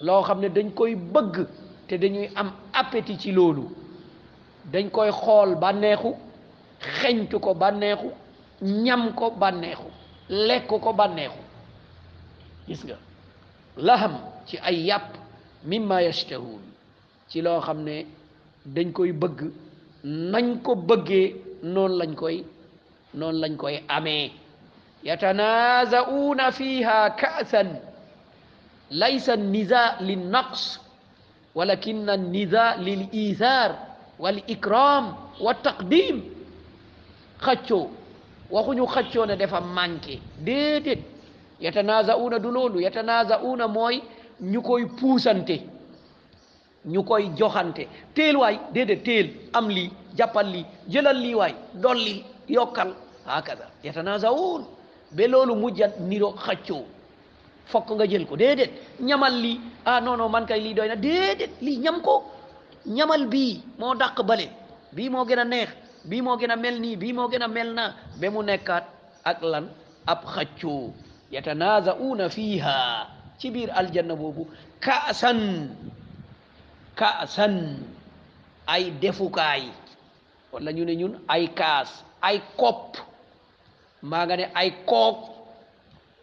loo 0.00 0.22
xam 0.22 0.40
ne 0.40 0.48
dañ 0.48 0.70
koy 0.74 0.94
bëgg 0.94 1.46
te 1.88 1.94
dañuy 1.98 2.28
am 2.36 2.52
appétit 2.72 3.18
ci 3.20 3.32
loolu 3.32 3.68
dañ 4.72 4.88
koy 4.90 5.10
xool 5.10 5.54
bànneexu 5.56 6.12
xeñtu 6.98 7.38
ko 7.40 7.54
bànneexu 7.54 8.08
ñam 8.62 9.12
ko 9.14 9.30
bànneexu 9.30 9.84
lekk 10.28 10.66
ko 10.82 10.92
bànneexu 10.92 11.38
gis 12.68 12.82
nga 12.84 12.94
laham 13.76 14.14
ci 14.46 14.56
ay 14.62 14.76
yàpp 14.88 15.12
mimma 15.64 16.02
yashtahuun 16.02 16.62
ci 17.28 17.40
loo 17.42 17.60
xam 17.60 17.82
ne 17.82 18.06
dañ 18.66 18.92
koy 18.92 19.12
bëgg 19.12 19.38
nañ 20.04 20.60
ko 20.62 20.74
bëggee 20.76 21.28
noonu 21.62 21.96
lañ 22.00 22.12
koy 22.20 22.38
noonu 23.14 23.38
lañ 23.42 23.54
koy 23.56 23.76
amee 23.88 24.30
yatanaazauna 25.02 26.52
fiha 26.52 26.98
kaasan 27.20 27.68
laysa 28.90 29.36
niza 29.36 29.82
lin 30.02 30.28
naqs 30.34 30.78
walakin 31.54 32.06
niza 32.34 32.76
lil 32.76 33.08
iisaar 33.12 33.70
wal 34.18 34.38
ikram 34.46 35.16
wa 35.40 35.52
taqdim 35.64 36.16
xaccoo 37.44 37.86
waxuñu 38.52 38.84
xaccoo 38.94 39.26
ne 39.26 39.34
dafa 39.36 39.60
manqué 39.60 40.20
déedéet 40.46 41.00
yatanaazauna 41.64 42.36
du 42.38 42.50
loolu 42.56 42.78
yatanaazauna 42.86 43.64
mooy 43.68 43.96
ñu 44.52 44.60
koy 44.62 44.84
puusante 44.98 45.56
ñu 46.92 47.00
koy 47.08 47.24
joxante 47.38 47.82
téel 48.14 48.36
waay 48.40 48.54
déedéet 48.74 49.00
téel 49.06 49.26
am 49.52 49.66
lii 49.76 49.90
jàppal 50.18 50.46
lii 50.54 50.64
jëlal 50.92 51.18
lii 51.24 51.34
waay 51.40 51.52
dolli 51.82 52.14
yokkal 52.54 52.90
hakada 53.26 53.66
yatanazawun 53.86 54.62
ba 55.16 55.24
loolu 55.32 55.54
mujjat 55.62 55.92
niro 56.08 56.28
xaccoo 56.44 56.84
fokk 57.70 57.88
nga 57.96 58.04
jël 58.10 58.24
ko 58.28 58.34
déedéet 58.36 58.72
ñamal 59.08 59.34
lii 59.44 59.58
ah 59.90 60.00
non 60.00 60.28
man 60.34 60.46
kay 60.48 60.60
lii 60.64 60.74
doy 60.78 60.88
na 60.88 60.96
déedéet 60.96 61.52
lii 61.66 61.78
ñam 61.84 61.96
ko 62.06 62.14
ñamal 62.96 63.22
bii 63.32 63.54
moo 63.80 63.94
dàq 64.00 64.16
bale 64.28 64.46
bii 64.96 65.08
moo 65.14 65.24
gën 65.28 65.40
a 65.44 65.44
neex 65.44 65.68
bii 66.08 66.22
moo 66.26 66.36
gën 66.40 66.52
a 66.54 66.56
mel 66.56 66.76
nii 66.84 66.96
bii 67.02 67.12
moo 67.16 67.28
gën 67.32 67.44
a 67.46 67.48
mel 67.56 67.68
naa 67.78 67.90
ba 68.20 68.26
mu 68.34 68.40
nekkaat 68.48 68.84
ak 69.30 69.38
lan 69.52 69.66
ab 70.12 70.20
xaccoo 70.34 70.84
yatanaza'una 71.34 72.24
fiha 72.34 72.76
ci 73.38 73.46
biir 73.54 73.70
aljanna 73.80 74.14
boobu 74.20 74.42
kaasan 76.98 77.54
ay 78.70 78.90
defukaay 79.02 79.66
walla 80.54 80.70
ñu 80.76 80.82
ne 80.88 80.94
ñun 81.00 81.14
ay 81.34 81.44
kaas 81.58 81.90
ay 82.28 82.38
kopp 82.60 82.90
maa 84.10 84.24
nga 84.26 84.36
ne 84.40 84.46
ay 84.60 84.70
kook 84.90 85.18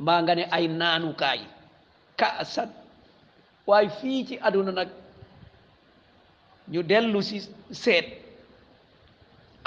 maa 0.06 0.20
nga 0.24 0.34
ne 0.38 0.44
ay 0.56 0.66
naanukaay 0.80 1.42
kaasan 2.20 2.70
waaye 3.68 3.90
fii 4.00 4.20
ci 4.28 4.36
àdduna 4.46 4.72
nag 4.80 4.90
ñu 6.74 6.82
dellu 6.90 7.20
si 7.28 7.38
seet 7.84 8.08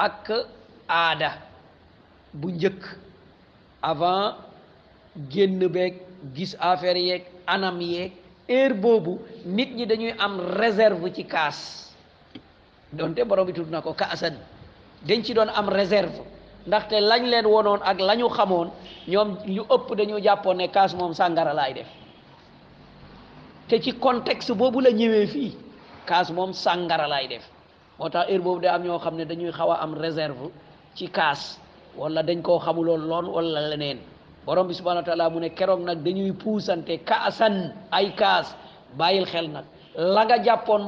ak 0.06 0.26
aada 0.98 1.30
bu 2.40 2.46
njëkk 2.54 2.82
avant 3.90 4.36
génn 5.32 5.60
beeg 5.74 5.94
gis 6.34 6.52
affaire 6.70 6.98
yeeg 7.08 7.22
anam 7.54 7.78
yeek 7.94 8.14
heure 8.48 8.74
boobu 8.76 9.18
nit 9.44 9.72
ñi 9.76 9.86
dañuy 9.86 10.14
am 10.18 10.38
réserve 10.60 11.08
ci 11.14 11.24
kaas 11.24 11.92
doon 12.92 13.14
borom 13.26 13.46
bi 13.46 13.52
tudd 13.52 13.70
na 13.70 13.80
ko 13.80 13.94
kaasan 13.94 14.36
dañ 15.06 15.22
ci 15.24 15.34
doon 15.34 15.48
am 15.48 15.68
réserve 15.68 16.20
ndaxte 16.66 17.00
lañ 17.00 17.24
leen 17.24 17.46
wonoon 17.46 17.80
ak 17.82 18.00
la 18.00 18.16
ñu 18.16 18.28
xamoon 18.28 18.70
ñoom 19.08 19.38
ñu 19.46 19.62
ëpp 19.62 19.94
dañu 19.96 20.20
jàppoon 20.22 20.56
ne 20.56 20.68
kaas 20.68 20.94
moom 20.94 21.12
sàngara 21.14 21.54
laay 21.54 21.72
def 21.74 21.88
te 23.68 23.80
ci 23.82 23.92
contexte 23.98 24.52
boobu 24.52 24.80
la 24.80 24.90
ñëwee 24.90 25.26
fii 25.26 25.56
kaas 26.06 26.30
moom 26.30 26.52
sàngara 26.52 27.08
laay 27.08 27.28
def 27.28 27.48
moo 27.98 28.08
tax 28.10 28.28
heure 28.30 28.42
boobu 28.42 28.60
da 28.60 28.74
am 28.74 28.82
ñoo 28.84 28.98
xam 28.98 29.16
ne 29.16 29.24
dañuy 29.24 29.52
xaw 29.52 29.70
a 29.70 29.76
am 29.80 29.94
réserve 29.94 30.52
ci 30.94 31.08
kaas 31.08 31.58
wala 31.96 32.22
dañ 32.22 32.42
koo 32.42 32.58
xamuloon 32.58 33.00
loon 33.08 33.26
wala 33.26 33.60
leneen 33.68 33.98
borom 34.44 34.68
bi 34.68 34.74
subhanahu 34.76 35.02
wa 35.04 35.08
taala 35.08 35.30
mu 35.32 35.40
ne 35.40 35.50
keroog 35.50 35.80
nag 35.80 36.04
dañuy 36.04 36.32
puusante 36.36 37.00
kaasan 37.08 37.72
ay 37.90 38.12
kaas 38.14 38.52
bàyyil 38.98 39.24
xel 39.26 39.48
nag 39.48 39.64
la 39.96 40.24
nga 40.24 40.36
jàppoon 40.44 40.82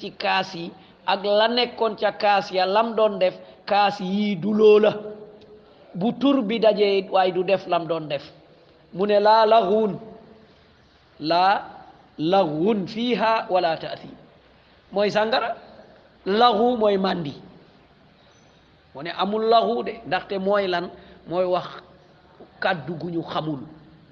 ci 0.00 0.10
kaas 0.16 0.54
yi 0.54 0.72
ak 1.06 1.20
la 1.24 1.48
ca 1.98 2.10
kaas 2.16 2.50
ya 2.50 2.66
lam 2.66 2.94
doon 2.96 3.18
def 3.18 3.34
kaas 3.66 4.00
yii 4.00 4.36
du 4.36 4.52
loola 4.54 4.96
bu 5.94 6.12
tur 6.12 6.42
bi 6.42 6.58
du 7.34 7.42
def 7.44 7.66
lam 7.66 7.86
doon 7.86 8.08
def 8.08 8.22
mu 8.94 9.06
ne 9.06 9.18
la 9.20 9.46
laxuun 9.46 9.98
la 11.20 11.62
laxuun 12.18 12.86
fiiha 12.88 13.46
wala 13.50 13.76
taati 13.76 14.08
mooy 14.92 15.10
sàngara 15.10 15.54
laxu 16.26 16.76
mooy 16.76 16.96
mandi 16.98 17.34
mu 18.94 19.02
ne 19.02 19.10
amul 19.18 19.42
laxu 19.50 19.82
de 19.84 19.92
ndaxte 20.06 20.38
mooy 20.38 20.66
lan 20.66 20.88
mooy 21.28 21.44
wax 21.44 21.68
kàddu 22.60 22.94
gu 23.00 23.08
ñu 23.10 23.22
xamul 23.32 23.60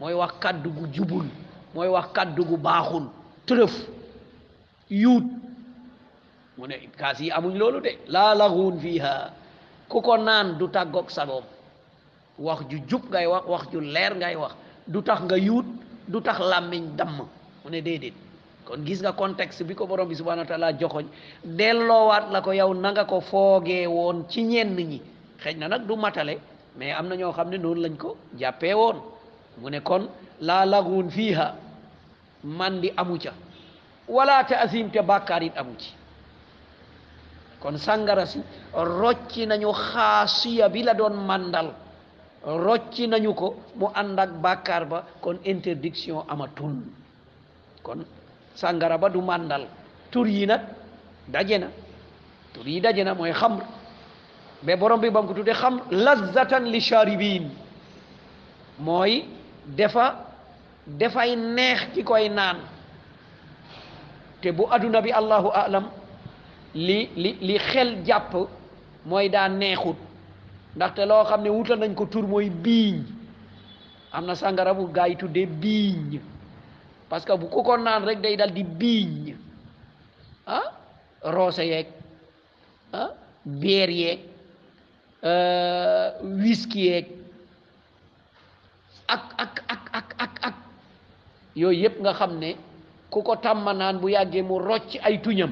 mooy 0.01 0.15
wax 0.15 0.33
kàddu 0.41 0.71
gu 0.77 0.85
jubul 0.95 1.27
mooy 1.75 1.89
wax 1.95 2.07
kàddu 2.17 2.43
gu 2.49 2.57
baaxul 2.67 3.05
tërëf 3.47 3.75
yuut 5.03 5.25
mu 6.57 6.67
ne 6.67 6.75
kaas 7.01 7.19
yi 7.21 7.29
amuñ 7.37 7.55
loolu 7.61 7.81
de 7.87 7.93
laa 8.15 8.35
laxuun 8.35 8.81
fiiha 8.81 9.13
ku 9.89 10.01
ko 10.01 10.17
naan 10.19 10.59
du 10.59 10.67
tàggook 10.69 11.11
sagoom 11.11 11.45
wax 12.39 12.61
ju 12.71 12.77
jub 12.89 13.03
ngay 13.11 13.27
wax 13.27 13.45
wax 13.53 13.65
ju 13.73 13.81
leer 13.95 14.13
ngay 14.17 14.37
wax 14.37 14.55
du 14.93 15.03
tax 15.03 15.21
nga 15.23 15.37
yuut 15.39 15.67
du 16.09 16.21
tax 16.21 16.39
làmmiñ 16.41 16.97
damm 16.97 17.13
mu 17.65 17.71
ne 17.71 17.81
déedéet 17.81 18.15
kon 18.65 18.85
gis 18.87 19.01
nga 19.03 19.13
contexte 19.13 19.63
bi 19.63 19.75
ko 19.75 19.87
borom 19.87 20.09
bi 20.09 20.15
subhanahu 20.17 20.43
wa 20.45 20.49
taala 20.49 20.73
joxoñ 20.73 21.05
delloowaat 21.45 22.33
la 22.33 22.41
ko 22.41 22.53
yow 22.53 22.73
na 22.75 22.93
nga 22.93 23.05
ko 23.05 23.21
foogee 23.21 23.87
woon 23.87 24.25
ci 24.29 24.43
ñenn 24.43 24.77
ñi 24.77 25.03
xëy 25.43 25.55
na 25.55 25.69
nag 25.69 25.87
du 25.87 25.97
matale 25.97 26.41
mais 26.79 26.95
am 26.97 27.09
na 27.09 27.17
ñoo 27.17 27.33
xam 27.33 27.51
ne 27.51 27.59
noonu 27.59 27.81
lañ 27.83 27.97
ko 27.99 28.17
jàppee 28.39 28.73
woon 28.75 29.03
mu 29.61 29.71
ne 29.71 29.81
kon 29.81 30.09
laa 30.41 30.65
laguun 30.65 31.11
fiiha 31.11 31.55
mandi 32.45 32.91
amu 32.97 33.19
ca 33.19 33.33
wala 34.09 34.45
taasim 34.45 34.91
te 34.91 35.01
bàkkaar 35.03 35.43
it 35.43 35.57
amu 35.57 35.75
ci 35.77 35.91
kon 37.61 37.77
sàngara 37.77 38.27
si 38.27 38.41
rocci 38.73 39.47
nañu 39.47 39.73
xaasiya 39.73 40.69
bi 40.69 40.83
la 40.85 40.95
doon 40.95 41.17
mandal 41.27 41.73
rocci 42.47 43.07
nañu 43.09 43.35
ko 43.35 43.57
mu 43.75 43.87
ànd 43.95 44.19
ak 44.19 44.31
ba 44.39 44.63
kon 45.21 45.39
interdiction 45.45 46.23
amatul 46.29 46.77
kon 47.83 48.07
sàngara 48.55 48.97
ba 48.99 49.09
du 49.09 49.21
mandal 49.21 49.67
tur 50.13 50.29
yi 50.29 50.47
nag 50.47 50.61
daje 51.27 51.59
na 51.59 51.69
tur 52.55 52.67
yi 52.69 52.81
daje 52.81 53.03
na 53.05 53.15
mooy 53.15 53.33
xamr 53.33 53.78
mais 54.63 54.77
borom 54.77 54.99
bi 55.01 55.11
ba 55.11 55.23
mu 55.23 55.29
ko 55.29 55.35
tuddee 55.35 55.53
xam 55.55 55.81
lazzatan 55.91 56.65
li 56.71 56.81
sharibin 56.81 57.47
mooy 58.81 59.25
defa 59.67 60.07
defay 60.87 61.37
neex 61.37 61.81
ki 61.95 62.03
koy 62.05 62.29
naan 62.29 62.59
te 64.43 64.51
bu 64.51 64.67
adduna 64.71 65.01
bi 65.01 65.13
allahu 65.13 65.51
alam 65.55 65.91
li 66.75 67.09
li 67.41 67.59
xel 67.59 68.03
jàpp 68.07 68.33
mooy 69.07 69.29
daa 69.31 69.49
neexut 69.49 69.97
ndaxte 70.75 71.07
loo 71.09 71.25
xam 71.25 71.43
ne 71.43 71.51
wutal 71.51 71.79
nañ 71.79 71.95
ko 71.95 72.05
tur 72.07 72.27
mooy 72.27 72.51
biiñ 72.51 73.03
am 74.13 74.27
na 74.27 74.35
sangara 74.35 74.75
bu 74.75 74.91
gaa 74.93 75.09
de 75.09 75.15
tuddee 75.15 75.47
biiñ 75.47 76.21
parce 77.09 77.25
que 77.25 77.33
bu 77.37 77.47
ku 77.49 77.63
ko 77.63 77.77
naan 77.77 78.05
rek 78.05 78.21
day 78.21 78.37
dal 78.37 78.51
di 78.53 78.65
biiñ 78.65 79.37
ah 80.47 80.67
roose 81.23 81.63
yeeg 81.63 81.87
ah 82.93 83.11
beer 83.47 83.91
yeeg 83.91 84.21
Euh, 85.25 86.15
wiski 86.39 86.79
yeeg 86.95 87.07
ak 89.11 89.35
ak 89.35 89.55
ak 89.67 89.85
ak 89.91 90.09
ak 90.23 90.35
ak 90.47 90.55
yooyu 91.59 91.83
yëpp 91.83 91.97
nga 92.07 92.13
xam 92.15 92.39
ne 92.39 92.51
ku 93.11 93.23
ko 93.27 93.35
tàmma 93.43 93.75
bu 93.99 94.09
yàggee 94.11 94.43
mu 94.43 94.59
rocc 94.63 94.95
ay 95.03 95.19
tuñam 95.19 95.51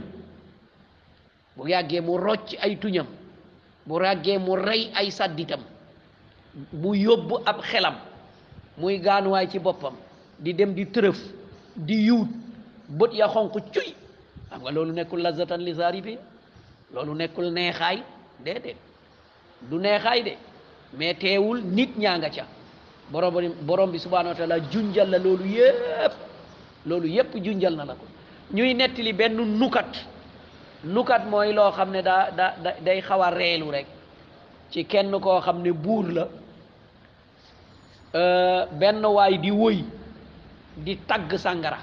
bu 1.57 1.67
yàggee 1.67 2.01
mu 2.01 2.17
rocc 2.17 2.49
ay 2.63 2.79
tuñam 2.79 3.07
bu 3.87 3.99
ràggee 3.99 4.39
mu 4.39 4.55
rey 4.57 4.93
ay 4.95 5.11
sàdditam 5.11 5.63
mu 6.73 6.95
yóbbu 6.95 7.43
ab 7.45 7.59
xelam 7.63 7.95
muy 8.79 8.99
gaanuwaay 9.03 9.49
ci 9.51 9.59
boppam 9.59 9.95
di 10.39 10.53
dem 10.55 10.75
di 10.75 10.85
tërëf 10.87 11.19
di 11.77 12.07
yuut 12.07 12.29
bët 12.99 13.13
ya 13.15 13.27
xonq 13.29 13.53
cuy 13.73 13.97
xam 14.49 14.61
nga 14.63 14.71
loolu 14.71 14.93
nekkul 14.93 15.19
lazatan 15.23 15.61
li 15.67 15.75
saari 15.75 16.01
bi 16.03 16.15
loolu 16.95 17.15
nekkul 17.15 17.51
neexaay 17.51 17.99
déedéet 18.45 18.86
du 19.71 19.79
neexaay 19.79 20.23
de 20.23 20.33
mais 20.95 21.15
teewul 21.15 21.61
nit 21.63 21.91
ñaa 21.99 22.19
nga 22.19 22.31
ca 22.31 22.45
borom 23.11 23.91
bi 23.91 23.99
subhaanahu 23.99 24.41
wa 24.41 24.47
la 24.49 25.19
loolu 25.19 25.45
yépp 25.49 26.13
loolu 26.87 27.07
yépp 27.09 27.35
junjal 27.45 27.75
na 27.75 27.85
la 27.85 27.95
ko 27.95 28.05
ñuy 28.55 28.75
nettali 28.75 29.13
benn 29.13 29.35
nukat 29.37 29.93
nukat 30.85 31.25
mooy 31.29 31.53
loo 31.53 31.71
xam 31.73 31.91
ne 31.91 32.01
daa 32.03 32.31
da 32.31 32.55
day 32.83 33.01
xaw 33.01 33.23
a 33.23 33.31
reelu 33.31 33.71
rek 33.71 33.87
ci 34.71 34.85
kenn 34.85 35.11
koo 35.21 35.41
xam 35.41 35.63
ne 35.63 35.73
buur 35.73 36.07
la 36.13 36.29
euh, 38.15 38.67
benn 38.73 39.05
waay 39.05 39.39
di 39.39 39.51
woy 39.51 39.85
di 40.77 40.97
tagg 41.07 41.35
sàngara 41.37 41.79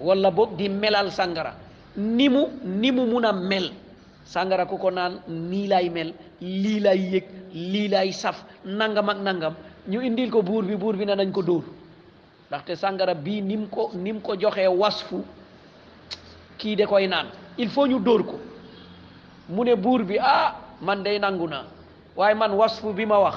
walla 0.00 0.30
boog 0.30 0.54
di 0.56 0.68
melal 0.68 1.10
sàngara 1.10 1.54
ni 1.96 2.28
mu 2.28 2.46
ni 2.62 2.90
mu 2.92 3.04
mun 3.06 3.24
a 3.24 3.32
mel 3.32 3.72
sangara 4.28 4.68
ku 4.68 4.76
ko 4.76 4.92
naan 4.92 5.24
nii 5.24 5.64
lay 5.72 5.88
mel 5.88 6.12
lii 6.44 6.84
lay 6.84 7.00
yëg 7.16 7.26
lii 7.48 7.88
lay 7.88 8.12
saf 8.12 8.44
nangam 8.68 9.08
ak 9.08 9.18
nangam 9.24 9.54
ñu 9.88 10.04
indil 10.04 10.28
ko 10.28 10.42
buur 10.44 10.68
bi 10.68 10.76
buur 10.76 10.96
bi 11.00 11.08
ne 11.08 11.16
nañ 11.16 11.32
ko 11.32 11.40
dóor 11.42 11.64
ndaxte 12.52 12.76
sangara 12.76 13.14
bi 13.14 13.40
nim 13.40 13.66
ko 13.72 13.88
nim 13.96 14.20
ko 14.20 14.36
joxee 14.36 14.68
wasfu 14.68 15.24
kii 16.60 16.76
de 16.76 16.84
koy 16.84 17.08
naan 17.08 17.32
il 17.56 17.70
faut 17.70 17.88
ñu 17.88 17.98
dóor 18.04 18.22
ko 18.28 18.36
mu 19.48 19.64
ne 19.64 19.74
buur 19.74 20.04
bi 20.04 20.18
ah 20.20 20.52
man 20.82 21.02
day 21.02 21.18
nangu 21.18 21.48
naa 21.48 21.64
waaye 22.14 22.34
man 22.36 22.52
wasfu 22.52 22.92
bi 22.92 23.06
ma 23.06 23.18
wax 23.18 23.36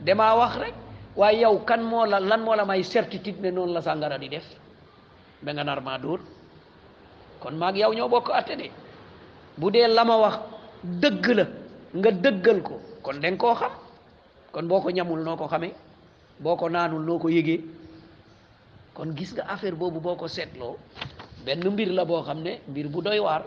damaa 0.00 0.34
wax 0.36 0.56
rek 0.58 0.74
waaye 1.14 1.38
yow 1.42 1.62
kan 1.62 1.82
moo 1.86 2.04
la 2.04 2.18
lan 2.18 2.42
moo 2.42 2.56
la 2.56 2.64
may 2.64 2.82
certitude 2.82 3.40
ne 3.40 3.50
noonu 3.52 3.72
la 3.74 3.80
sangara 3.80 4.18
di 4.18 4.28
def 4.28 4.46
ba 5.40 5.52
nga 5.52 5.62
nar 5.62 5.80
maa 5.82 5.98
dóor 5.98 6.18
kon 7.38 7.54
maag 7.54 7.76
yow 7.76 7.92
ñoo 7.94 8.08
bokk 8.08 8.30
atte 8.34 8.58
de 8.58 8.81
bu 9.58 9.68
lama 9.70 10.14
la 10.16 10.20
wax 10.28 10.36
dëgg 11.00 11.24
la 11.36 11.44
nga 11.92 12.10
dëggal 12.10 12.58
ko 12.64 12.80
kon 13.04 13.20
deng 13.20 13.36
ko 13.36 13.52
xam 13.54 13.72
kon 14.52 14.64
boo 14.68 14.80
ko 14.80 14.88
ñamul 14.88 15.20
noko 15.20 15.44
ko 15.44 15.48
xamee 15.52 15.74
boo 16.40 16.56
ko 16.56 16.68
naanul 16.70 17.04
noo 17.04 17.18
kon 18.94 19.08
gis 19.16 19.32
nga 19.32 19.44
affaire 19.52 19.76
boobu 19.76 20.00
boo 20.00 20.16
ko 20.16 20.26
benn 21.44 21.60
mbir 21.64 21.92
la 21.92 22.04
boo 22.04 22.22
xam 22.22 22.40
ne 22.42 22.60
mbir 22.68 22.88
bu 22.88 23.02
doy 23.02 23.20
war 23.20 23.42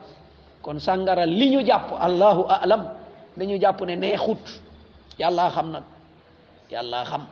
kon 0.61 0.79
sanggara 0.79 1.25
li 1.25 1.49
ñu 1.49 1.61
allahu 1.99 2.45
alam 2.49 2.81
dañu 3.37 3.57
jàpp 3.59 3.81
ne 3.85 3.95
neexut 3.95 4.61
yàlla 5.17 5.49
xam 5.49 5.71
nag 5.71 5.83
yàlla 6.71 7.03
xam 7.05 7.25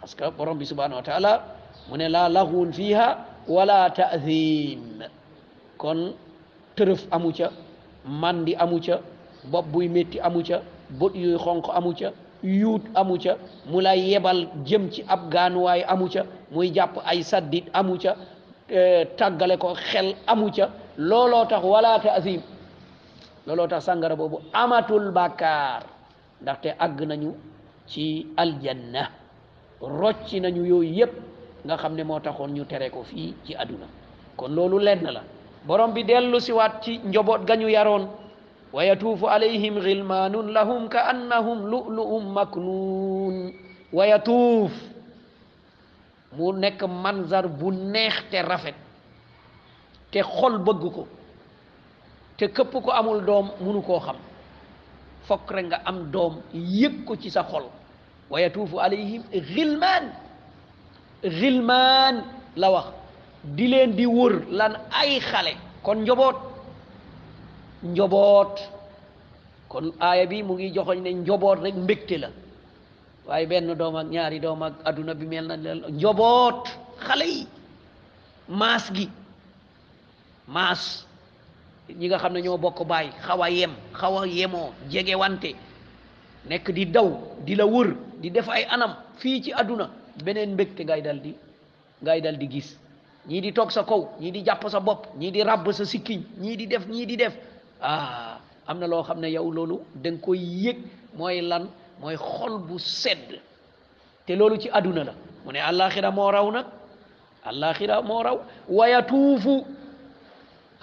parce 0.00 0.14
que 0.14 0.30
borom 0.36 0.58
bi 0.58 0.66
subhanahu 0.66 1.00
wa 1.00 1.02
taala 1.02 1.42
mu 1.88 1.96
ne 1.96 2.08
laa 2.08 2.28
laxuun 2.28 2.72
wala 3.48 3.90
ta'zim 3.90 5.02
kon 5.78 6.12
truf 6.76 7.06
amu 7.10 7.32
ca 7.32 7.50
màndi 8.08 8.54
amu 8.54 8.78
ca 8.80 8.98
bopp 9.50 9.66
buy 9.72 9.88
métti 9.88 10.18
amu 10.20 10.42
ca 10.46 10.62
yuy 11.14 11.36
xonq 11.38 11.66
amu 11.74 11.92
ca 11.98 12.08
yuut 12.42 12.82
amu 12.94 13.16
ca 13.18 13.36
mu 13.70 13.80
lay 13.80 13.98
yebal 14.00 14.46
jëm 14.66 14.88
ci 14.92 15.02
ab 15.08 15.30
gaanuwaay 15.30 15.82
amu 15.84 16.08
ca 16.08 16.24
muy 16.50 16.70
jàpp 16.74 16.96
ay 17.04 17.22
saddit 17.22 17.64
amu 17.72 17.96
ca 18.02 18.16
e, 18.68 19.04
tàggale 19.18 19.56
ko 19.58 19.74
xel 19.74 20.14
amu 20.26 20.50
ca 20.56 20.68
looloo 20.96 21.44
tax 21.46 21.62
wala 21.64 21.98
taasim 22.00 22.40
looloo 23.46 23.66
tax 23.66 23.84
sàngara 23.84 24.16
boobu 24.16 24.38
amatul 24.52 25.10
bàkkaar 25.12 25.82
ndaxte 26.42 26.70
àgg 26.78 26.98
nañu 27.08 27.32
ci 27.86 28.26
aljanna 28.36 29.10
rocci 29.80 30.40
nañu 30.40 30.64
yooyu 30.64 30.94
yépp 30.98 31.12
nga 31.64 31.76
xam 31.76 31.94
ne 31.94 32.04
moo 32.04 32.20
taxoon 32.20 32.50
ñu 32.54 32.64
tere 32.64 32.90
ko 32.90 33.02
fii 33.02 33.34
ci 33.46 33.54
àdduna 33.54 33.86
kon 34.36 34.54
loolu 34.54 34.78
lenn 34.78 35.02
la 35.12 35.22
borom 35.66 35.90
bi 35.92 36.02
dellu 36.06 36.38
si 36.40 36.52
waat 36.54 36.80
ci 36.82 36.98
njaboot 37.02 37.42
gañu 37.44 37.66
yaroon 37.68 38.06
wa 38.72 38.80
alayhim 39.34 39.80
ghilmanun 39.82 40.52
lahum 40.54 40.88
ka 40.88 41.10
annahum 41.10 41.58
lu'lu'um 41.70 42.22
maknun 42.32 43.50
wayatuf 43.92 44.70
yatuuf 44.70 44.74
mu 46.38 46.52
nekk 46.54 46.80
manzar 47.02 47.48
bu 47.50 47.70
neex 47.74 48.16
te 48.30 48.38
rafet 48.46 48.76
te 50.12 50.22
xol 50.22 50.58
bëgg 50.62 50.82
ko 50.94 51.04
te 52.38 52.46
képp 52.46 52.70
ko 52.84 52.90
amul 52.94 53.24
dom 53.26 53.50
munu 53.60 53.82
koo 53.82 53.98
xam 54.00 54.16
fokk 55.26 55.50
rek 55.50 55.66
nga 55.66 55.80
am 55.84 56.06
doom 56.12 56.34
yëg 56.54 57.02
ko 57.06 57.16
ci 57.18 57.30
sa 57.30 57.42
xol 57.42 57.64
wa 58.30 58.38
alayhim 58.84 59.22
ghilman 59.32 60.12
ghilman 61.22 62.22
la 62.56 62.70
wax 62.70 63.05
di 63.54 63.66
leen 63.70 63.94
di 63.94 64.06
wër 64.10 64.42
lan 64.58 64.72
ay 64.90 65.20
xale 65.22 65.54
kon 65.86 66.02
njoboot 66.02 66.38
njoboot 67.94 68.54
kon 69.70 69.86
aaya 70.06 70.24
bi 70.30 70.38
mu 70.46 70.52
ngi 70.56 70.68
joxoñ 70.76 70.98
ne 71.04 71.10
njoboot 71.22 71.58
rek 71.64 71.76
mbégte 71.84 72.16
la 72.22 72.28
waaye 73.28 73.44
benn 73.50 73.68
doom 73.80 73.96
ak 74.00 74.06
ñaari 74.12 74.38
doom 74.44 74.60
ak 74.66 74.74
adduna 74.88 75.12
bi 75.20 75.26
mel 75.30 75.46
na 75.48 75.56
njoboot 76.00 76.62
xale 77.06 77.26
yi 77.34 77.42
maas 78.60 78.84
gi 78.96 79.06
maas 80.56 80.82
ñi 81.98 82.06
nga 82.08 82.18
xam 82.22 82.32
ne 82.32 82.42
ñoo 82.44 82.58
bokk 82.64 82.78
baay 82.90 83.06
xaw 83.26 83.40
yem 83.58 83.72
xaw 83.98 84.14
a 84.22 84.26
yemoo 84.38 84.68
jegewante 84.92 85.50
nekk 86.48 86.66
di 86.76 86.84
daw 86.94 87.08
dila 87.46 87.64
la 87.64 87.70
wër 87.72 87.88
di 88.20 88.28
def 88.34 88.48
ay 88.56 88.64
anam 88.74 88.92
fii 89.20 89.42
ci 89.42 89.50
adduna 89.60 89.86
beneen 90.24 90.52
mbégte 90.54 90.82
ngay 90.84 91.00
di 91.24 91.32
ngay 92.02 92.20
dal 92.24 92.38
di 92.42 92.48
gis 92.54 92.70
ñii 93.28 93.40
di 93.42 93.52
toog 93.52 93.70
sa 93.70 93.82
kaw 93.82 94.06
ñii 94.20 94.30
di 94.30 94.42
jàpp 94.46 94.62
sa 94.70 94.80
bopp 94.80 95.10
ñii 95.18 95.30
di 95.30 95.42
ràbb 95.42 95.70
sa 95.72 95.84
sikkiñ 95.84 96.20
ñii 96.40 96.56
di 96.56 96.66
def 96.66 96.86
ñii 96.86 97.06
di 97.06 97.16
def 97.16 97.34
ah 97.80 98.38
am 98.66 98.78
na 98.78 98.86
loo 98.86 99.02
xam 99.02 99.18
ne 99.20 99.28
yow 99.28 99.50
loolu 99.50 99.80
danga 99.94 100.20
koy 100.22 100.38
yëg 100.38 100.76
mooy 101.18 101.40
lan 101.40 101.64
mooy 102.00 102.16
xol 102.16 102.58
bu 102.60 102.78
sedd 102.78 103.40
te 104.26 104.36
loolu 104.36 104.56
ci 104.58 104.68
àdduna 104.70 105.04
la 105.04 105.14
mu 105.44 105.52
ne 105.52 105.58
àllaaxira 105.60 106.10
moo 106.10 106.30
raw 106.30 106.50
nag 106.52 106.66
allaaxira 107.48 108.00
moo 108.02 108.22
raw 108.22 108.38
waya 108.68 109.02
tuufu 109.02 109.64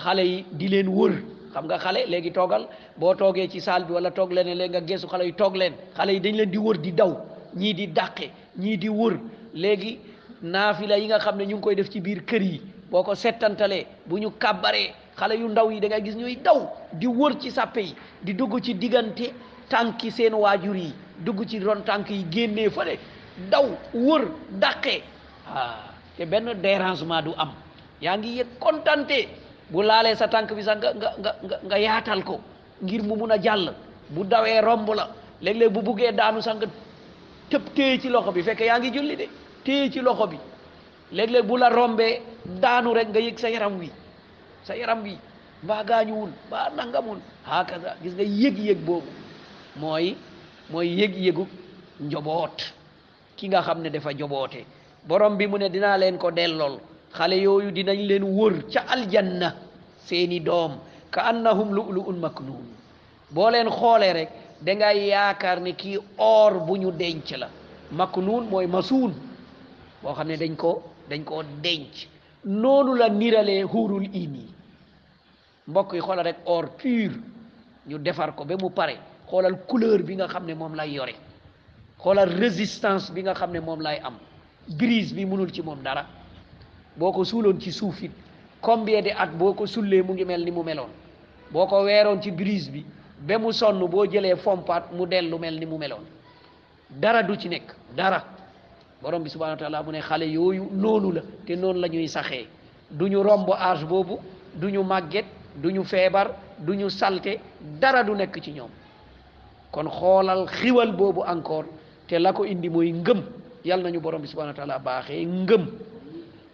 xale 0.04 0.20
yi 0.24 0.46
di 0.52 0.68
leen 0.68 0.88
wër 0.90 1.14
xam 1.54 1.66
nga 1.66 1.78
xale 1.80 2.06
léegi 2.12 2.32
toogal 2.32 2.68
boo 3.00 3.16
toogee 3.16 3.48
ci 3.50 3.62
saal 3.62 3.86
bi 3.86 3.94
wala 3.94 4.12
toog 4.12 4.32
leen 4.34 4.48
léegi 4.58 4.70
nga 4.70 4.82
geesu 4.88 5.08
xale 5.08 5.24
yi 5.26 5.34
toog 5.34 5.56
leen 5.56 5.74
xale 5.96 6.12
yi 6.14 6.20
dañ 6.20 6.36
leen 6.36 6.50
di 6.52 6.58
wër 6.58 6.78
di 6.78 6.92
daw 6.92 7.12
ñii 7.56 7.74
di 7.74 7.88
dàqe 7.88 8.28
ñii 8.60 8.78
di 8.78 8.90
wër 8.90 9.14
léegi 9.54 10.00
naafila 10.44 10.96
yi 10.98 11.08
nga 11.08 11.20
xam 11.20 11.38
ne 11.38 11.46
ñu 11.46 11.52
ngi 11.56 11.62
koy 11.64 11.76
def 11.76 11.90
ci 11.90 12.02
biir 12.02 12.26
kër 12.26 12.42
yi 12.42 12.62
boo 12.92 13.04
ko 13.04 13.16
settantalee 13.16 13.88
bu 14.06 14.20
ñu 14.20 14.30
kàbbaree 14.32 14.94
xale 15.16 15.34
yu 15.40 15.48
ndaw 15.50 15.72
yi 15.72 15.80
da 15.80 15.88
ngay 15.88 16.04
gis 16.04 16.16
ñuy 16.16 16.36
daw 16.44 16.60
di 16.94 17.08
wër 17.08 17.40
ci 17.40 17.50
sàppe 17.52 17.78
yi 17.82 17.96
di 18.22 18.34
dugg 18.34 18.60
ci 18.62 18.76
diggante 18.78 19.34
tànki 19.70 20.12
seen 20.12 20.34
waajur 20.34 20.76
yi 20.76 20.94
dugg 21.24 21.46
ci 21.48 21.60
ron 21.60 21.82
tànk 21.86 22.10
yi 22.10 22.26
génnee 22.30 22.70
fële 22.70 23.00
daw 23.50 23.66
wër 23.94 24.28
dàqee 24.50 25.02
ah 25.48 25.92
te 26.18 26.26
benn 26.26 26.54
dérangement 26.62 27.22
du 27.22 27.34
am 27.38 27.52
yaa 28.02 28.18
ngi 28.18 28.38
yëg 28.38 28.48
kontante 28.60 29.28
bu 29.70 29.82
laalee 29.82 30.16
sa 30.16 30.28
tànk 30.28 30.52
bi 30.54 30.62
sax 30.64 30.78
nga 30.78 30.92
nga 30.94 31.36
nga 31.44 31.56
nga 31.64 31.78
yaatal 31.80 32.24
ko 32.24 32.40
ngir 32.82 33.02
mu 33.02 33.16
mun 33.16 33.32
a 33.32 33.38
jàll 33.42 33.74
bu 34.10 34.24
dawee 34.26 34.62
romb 34.62 34.90
la 34.94 35.10
léeg-léeg 35.42 35.72
bu 35.72 35.82
buggee 35.82 36.12
daanu 36.12 36.42
sax 36.42 36.56
nga 36.58 36.68
tëb 37.50 37.74
téye 37.76 38.00
ci 38.02 38.10
loxo 38.10 38.32
bi 38.32 38.44
fekk 38.44 38.60
yaa 38.60 38.80
ngi 38.80 38.92
julli 38.94 39.16
de 39.16 39.28
téye 39.64 39.90
ci 39.92 40.00
loxo 40.00 40.28
bi 40.28 40.38
léeg-léeg 41.12 41.46
bu 41.48 41.58
la 41.58 41.70
rombee 41.70 42.22
daanu 42.46 42.94
rek 42.94 43.08
nga 43.10 43.20
yëg 43.20 43.40
sa 43.40 43.50
yaram 43.50 43.80
wi 43.80 43.90
sa 44.64 44.76
yaram 44.76 45.02
wi 45.04 45.16
mbaa 45.64 45.84
gaañuwul 45.84 46.30
mbaa 46.48 46.70
nangamul 46.76 47.18
hakaza 47.46 47.90
gis 48.04 48.14
nga 48.14 48.24
yëg-yëg 48.24 48.80
boobu 48.86 49.08
mooy 49.80 50.16
mooy 50.72 50.88
yëg-yëgu 51.00 51.44
njoboot 52.02 52.58
ki 53.36 53.48
nga 53.50 53.62
xam 53.62 53.82
ne 53.82 53.90
dafa 53.90 54.12
joboote 54.18 54.66
borom 55.08 55.38
bi 55.38 55.48
mu 55.48 55.58
ne 55.58 55.70
dinaa 55.70 55.98
leen 55.98 56.18
ko 56.18 56.32
dellool 56.32 56.80
xale 57.16 57.36
yooyu 57.44 57.72
dinañ 57.72 58.00
leen 58.08 58.24
wër 58.24 58.54
ca 58.74 58.82
aljanna 58.94 59.56
seeni 60.08 60.40
doom 60.40 60.74
ka 61.12 61.22
annahum 61.26 61.72
lu'lu'un 61.74 62.18
maknun 62.20 62.64
boo 63.32 63.50
leen 63.50 63.70
xoolee 63.70 64.14
rek 64.14 64.30
dangay 64.62 65.08
yaakaar 65.12 65.60
ni 65.62 65.74
ki 65.76 65.98
or 66.18 66.60
bu 66.66 66.78
ñu 66.78 66.92
denc 66.92 67.30
la 67.38 67.48
maknun 67.92 68.46
mooy 68.50 68.68
masuun 68.68 69.14
boo 70.04 70.14
xam 70.16 70.28
ne 70.28 70.38
dañ 70.38 70.56
ko 70.56 70.84
dañ 71.10 71.24
koo 71.24 71.44
denc 71.44 72.08
noonu 72.46 72.96
la 72.96 73.08
niralee 73.10 73.64
xuurul 73.66 74.08
iini 74.14 74.44
mbokk 75.68 75.94
yi 75.94 76.00
xoolal 76.02 76.26
rek 76.26 76.38
or 76.46 76.68
pur 76.78 77.12
ñu 77.88 77.98
defar 78.00 78.36
ko 78.36 78.46
ba 78.46 78.56
mu 78.60 78.70
pare 78.70 78.98
xoolal 79.30 79.56
couleur 79.70 80.02
bi 80.04 80.16
nga 80.16 80.28
xam 80.28 80.46
ne 80.46 80.54
moom 80.54 80.76
lay 80.76 80.90
yore 80.92 81.16
xoolal 81.98 82.30
résistance 82.30 83.10
bi 83.12 83.22
nga 83.22 83.34
xam 83.34 83.52
ne 83.52 83.60
moom 83.60 83.80
lay 83.82 84.00
am 84.04 84.18
brise 84.68 85.14
bi 85.16 85.26
mënul 85.26 85.52
ci 85.54 85.62
moom 85.62 85.82
dara 85.84 86.06
boo 86.98 87.12
ko 87.12 87.24
suuloon 87.24 87.60
ci 87.62 87.72
suuf 87.72 88.02
it 88.04 88.12
combien 88.62 89.02
de 89.02 89.10
at 89.16 89.32
boo 89.38 89.54
ko 89.54 89.66
sullee 89.66 90.04
mu 90.04 90.14
ngi 90.14 90.26
mel 90.26 90.44
ni 90.44 90.52
mu 90.52 90.64
meloon 90.64 90.90
boo 91.52 91.66
ko 91.68 91.82
weeroon 91.84 92.22
ci 92.22 92.32
grise 92.32 92.70
bi 92.72 92.86
ba 93.22 93.38
mu 93.40 93.52
sonn 93.54 93.80
boo 93.88 94.06
jëlee 94.06 94.36
fompat 94.36 94.92
mu 94.94 95.06
dellu 95.08 95.38
mel 95.40 95.60
ni 95.60 95.66
mu 95.66 95.78
meloon 95.78 96.04
dara 96.90 97.24
du 97.24 97.36
ci 97.40 97.48
nekk 97.50 97.72
dara 97.96 98.20
borom 99.04 99.22
bi 99.24 99.30
subhanahu 99.30 99.60
wa 99.62 99.84
taala 99.84 100.00
xale 100.02 100.24
yooyu 100.26 100.70
loolu 100.80 101.12
la 101.12 101.22
te 101.46 101.56
noonu 101.56 101.80
la 101.80 101.88
ñuy 101.90 102.08
saxee 102.08 102.48
du 102.90 103.08
ñu 103.10 103.18
romb 103.22 103.50
âge 103.52 103.86
boobu 103.86 104.18
du 104.56 104.72
ñu 104.72 104.82
màgget 104.84 105.26
du 105.58 105.70
ñu 105.74 105.84
feebar 105.84 106.32
du 106.58 106.74
ñu 106.76 106.90
salte 106.90 107.40
dara 107.80 108.04
du 108.04 108.14
nekk 108.16 108.40
ci 108.42 108.52
ñoom 108.54 108.70
kon 109.72 109.90
xoolal 109.90 110.46
xiwal 110.48 110.94
boobu 110.96 111.22
encore 111.28 111.66
te 112.08 112.18
la 112.18 112.32
ko 112.32 112.46
indi 112.46 112.70
mooy 112.70 112.92
ngëm 112.94 113.22
yàlla 113.66 113.84
nañu 113.90 114.00
borom 114.00 114.22
bi 114.22 114.28
subhanahu 114.28 114.56
wa 114.68 114.80
baaxee 114.80 115.26
ngëm 115.26 115.66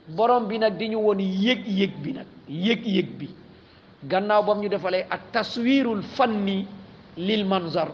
borom 0.10 0.48
bi 0.48 0.58
nag 0.58 0.76
di 0.76 0.88
ñu 0.90 0.98
woon 0.98 1.20
yëg-yëg 1.20 2.02
bi 2.02 2.14
nag 2.14 2.26
yëg-yëg 2.50 3.18
bi 3.18 3.30
gannaaw 4.10 4.44
bam 4.44 4.60
ñu 4.62 4.70
defalee 4.70 5.06
ak 5.10 5.22
taswirul 5.32 6.02
fanni 6.02 6.66
lil 7.16 7.46
manzar 7.46 7.90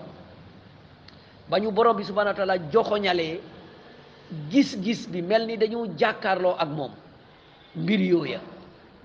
ba 1.50 1.60
ñu 1.60 1.72
borom 1.72 1.98
bi 1.98 2.04
subhanahu 2.06 2.40
wa 2.48 2.58
joxoñalee 2.72 3.40
gis-gis 4.50 5.06
bi 5.10 5.22
mel 5.22 5.46
ni 5.46 5.58
dañu 5.58 5.94
jàkkaarloo 5.98 6.56
ak 6.58 6.70
moom 6.70 6.92
mbir 7.82 8.00
yooya 8.12 8.40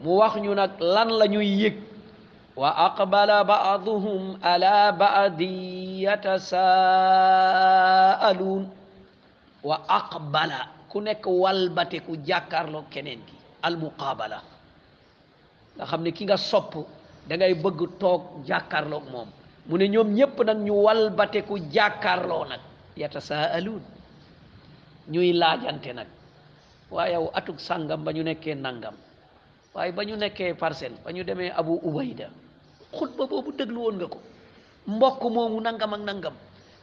mu 0.03 0.11
wax 0.21 0.33
ñu 0.43 0.53
nag 0.55 0.71
lan 0.81 1.09
la 1.21 1.27
ñuy 1.33 1.75
wa 2.57 2.71
aqbala 2.89 3.37
baaduhum 3.51 4.25
ala 4.53 4.93
ba'di 4.93 5.51
yatasaaluun 6.09 8.63
wa 9.69 9.77
aqbala 9.99 10.61
ku 10.91 11.01
nek 11.05 11.23
walbate 11.43 11.99
ku 12.07 12.13
jàkkaarloo 12.29 12.85
keneen 12.93 13.21
ki 13.29 13.35
almuqaabala 13.63 14.39
nga 15.77 15.85
xam 15.91 16.03
ne 16.05 16.11
ki 16.13 16.25
nga 16.25 16.37
sopp 16.37 16.73
da 17.29 17.37
ngay 17.37 17.55
bëgg 17.63 17.81
toog 18.01 18.23
jàkkaarloog 18.49 19.05
moom 19.13 19.29
mu 19.69 19.77
ne 19.77 19.87
ñoom 19.93 20.09
ñépp 20.17 20.37
nag 20.47 20.59
ñu 20.67 20.75
walbate 20.85 21.41
ku 21.45 21.55
ñuy 25.09 25.33
laajante 25.33 25.93
nag 25.95 26.07
waaye 26.91 27.15
yow 27.15 27.31
atuk 27.35 27.61
sàngam 27.61 28.05
ba 28.05 28.13
ñu 28.13 28.23
nekkee 28.23 28.55
nangam 28.55 28.95
waaye 29.75 29.93
ba 29.93 30.05
ñu 30.05 30.17
nekkee 30.17 30.55
parcelle 30.55 30.95
ba 31.05 31.13
ñu 31.13 31.25
demee 31.25 31.51
abu 31.51 31.79
ubayda 31.83 32.29
xutba 32.93 33.27
boobu 33.27 33.53
déglu 33.53 33.81
woon 33.81 33.97
nga 33.97 34.07
ko 34.07 34.19
mbokk 34.91 35.21
moomu 35.31 35.61
nangam 35.61 35.93
ak 35.95 36.01
nangam 36.01 36.35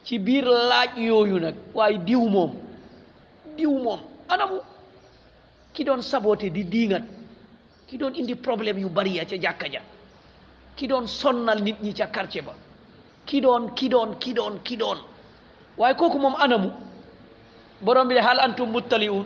ci 0.05 0.19
biir 0.19 0.45
laaj 0.45 0.97
yooyu 0.97 1.39
nag 1.39 1.55
waaye 1.73 1.97
diw 1.97 2.29
moom 2.29 2.51
diw 3.57 3.71
moom 3.83 3.99
anamu 4.29 4.59
ki 5.73 5.83
doon 5.83 6.01
saboté 6.01 6.49
di 6.49 6.63
diingat 6.63 7.03
ki 7.87 7.97
doon 7.97 8.13
indi 8.15 8.35
problème 8.35 8.77
yu 8.79 8.89
bari 8.89 9.15
ya 9.17 9.25
ca 9.25 9.37
jàkka 9.37 9.67
ja 9.69 9.81
ki 10.75 10.87
doon 10.87 11.07
sonnal 11.07 11.61
nit 11.61 11.81
ñi 11.81 11.93
ca 11.93 12.07
quartier 12.07 12.43
ba 12.43 12.53
ki 13.25 13.41
doon 13.41 13.73
ki 13.75 13.89
doon 13.89 14.15
ki 14.19 14.33
doon 14.33 14.59
ki 14.63 14.77
doon 14.77 14.97
waaye 15.77 15.95
kooku 15.95 16.19
moom 16.19 16.35
anamu 16.39 16.71
borom 17.81 18.07
bi 18.09 18.17
hal 18.17 18.39
antum 18.41 18.71
muttaliun 18.73 19.25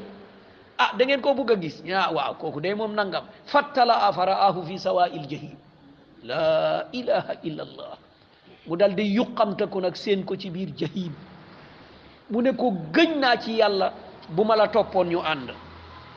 ah 0.80 0.92
da 0.98 1.06
ngeen 1.06 1.22
ko 1.22 1.34
bëgg 1.34 1.50
a 1.52 1.56
gis 1.56 1.78
ñaa 1.84 2.08
ya, 2.08 2.12
waaw 2.14 2.34
kooku 2.36 2.60
day 2.62 2.74
moom 2.76 2.94
nangam 2.94 3.24
fattala 3.46 3.96
afaraahu 4.10 4.66
fi 4.68 4.76
sawail 4.80 5.26
jahim 5.30 5.56
la 6.24 6.86
ilaha 6.92 7.34
illa 7.44 7.64
allah 7.64 7.96
mu 8.68 8.76
dal 8.78 8.94
di 8.96 9.04
yuqamte 9.16 9.66
ko 9.72 9.80
nag 9.82 9.96
seen 9.96 10.24
ko 10.24 10.36
ci 10.36 10.50
biir 10.50 10.70
jahim 10.76 11.14
mu 12.30 12.42
ne 12.42 12.52
ko 12.52 12.72
gëñ 12.94 13.20
naa 13.20 13.38
ci 13.40 13.54
yàlla 13.60 13.94
bu 14.30 14.44
ma 14.44 14.56
la 14.56 14.68
toppoon 14.68 15.08
ñu 15.10 15.22
ànd 15.24 15.52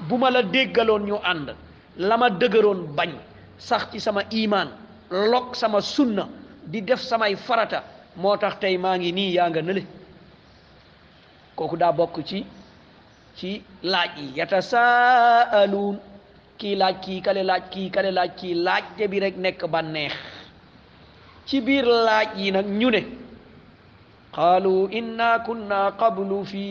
bu 0.09 0.19
la 0.19 0.43
déggaloon 0.43 1.05
ñu 1.07 1.17
ànd 1.23 1.55
la 1.99 2.17
ma 2.17 2.31
bañ 2.31 3.13
sax 3.59 3.91
ci 3.93 4.01
sama 4.01 4.23
iman 4.31 4.69
lok 5.11 5.55
sama 5.55 5.81
sunna 5.81 6.27
di 6.67 6.83
def 6.83 7.01
samay 7.01 7.37
farata 7.37 7.85
moo 8.17 8.37
tax 8.37 8.59
tey 8.59 8.77
maa 8.79 8.97
ngi 8.99 9.13
nii 9.13 9.33
ya 9.35 9.49
nga 9.51 9.63
nële 9.63 9.85
kooku 11.57 11.77
daa 11.79 11.93
bokk 11.93 12.17
ci 12.29 12.45
ci 13.39 13.51
laaj 13.93 14.13
yi 14.19 14.27
yatasaaluun 14.39 15.97
kii 16.59 16.75
laaj 16.81 16.97
kii 17.05 17.21
kale 17.27 17.43
laaj 17.51 17.63
kii 17.73 17.91
kale 17.95 18.11
laaj 18.17 18.33
kii 18.41 18.55
laajte 18.67 19.03
bi 19.11 19.19
rek 19.25 19.37
nekk 19.45 19.63
banneex 19.73 20.13
ci 21.47 21.61
biir 21.67 21.85
laaj 22.07 22.29
yi 22.41 22.51
nag 22.57 22.67
ñu 22.81 22.91
ne 22.95 23.01
qaalu 24.37 24.75
inna 24.99 25.29
kunna 25.47 25.81
qablu 26.01 26.43
fi 26.51 26.65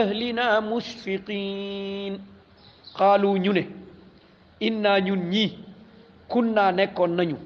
ahlina 0.00 0.46
musfiqin 0.72 2.14
qaalu 2.98 3.30
ñu 3.44 3.52
ne 3.56 3.62
inna 4.66 4.90
ñun 5.06 5.22
ñii 5.32 5.50
kunna 6.32 6.64
nekkoon 6.78 7.12
nañu 7.18 7.36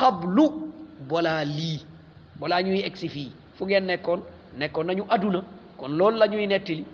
qablu 0.00 0.44
balaa 1.10 1.42
lii 1.56 1.80
balaa 2.40 2.62
ñuy 2.66 2.80
egsi 2.88 3.08
fii 3.14 3.30
fu 3.56 3.62
ngeen 3.66 3.84
nekkoon 3.90 4.20
nekkoon 4.58 4.86
nañu 4.88 5.04
aduna 5.16 5.40
kon 5.76 5.92
loolu 5.98 6.18
la 6.18 6.26
ñuy 6.28 6.46
nettali 6.46 6.84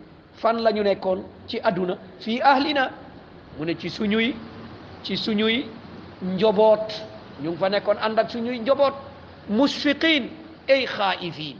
fan 0.40 0.56
lañu 0.64 0.82
nekkoon 0.82 1.20
ci 1.46 1.58
adduna 1.62 1.94
fii 2.20 2.40
ahlina 2.40 2.90
mu 3.58 3.64
ne 3.64 3.74
ci 3.78 3.88
suñuy 3.90 4.34
ci 5.02 5.16
suñuy 5.16 5.64
njoboot 6.22 6.88
ñu 7.42 7.56
fa 7.60 7.68
nekkoon 7.70 7.98
ànd 8.02 8.18
ak 8.18 8.30
suñuy 8.30 8.58
njoboot 8.58 8.94
musfiqin 9.48 10.24
ay 10.68 10.86
xaaifin 10.86 11.56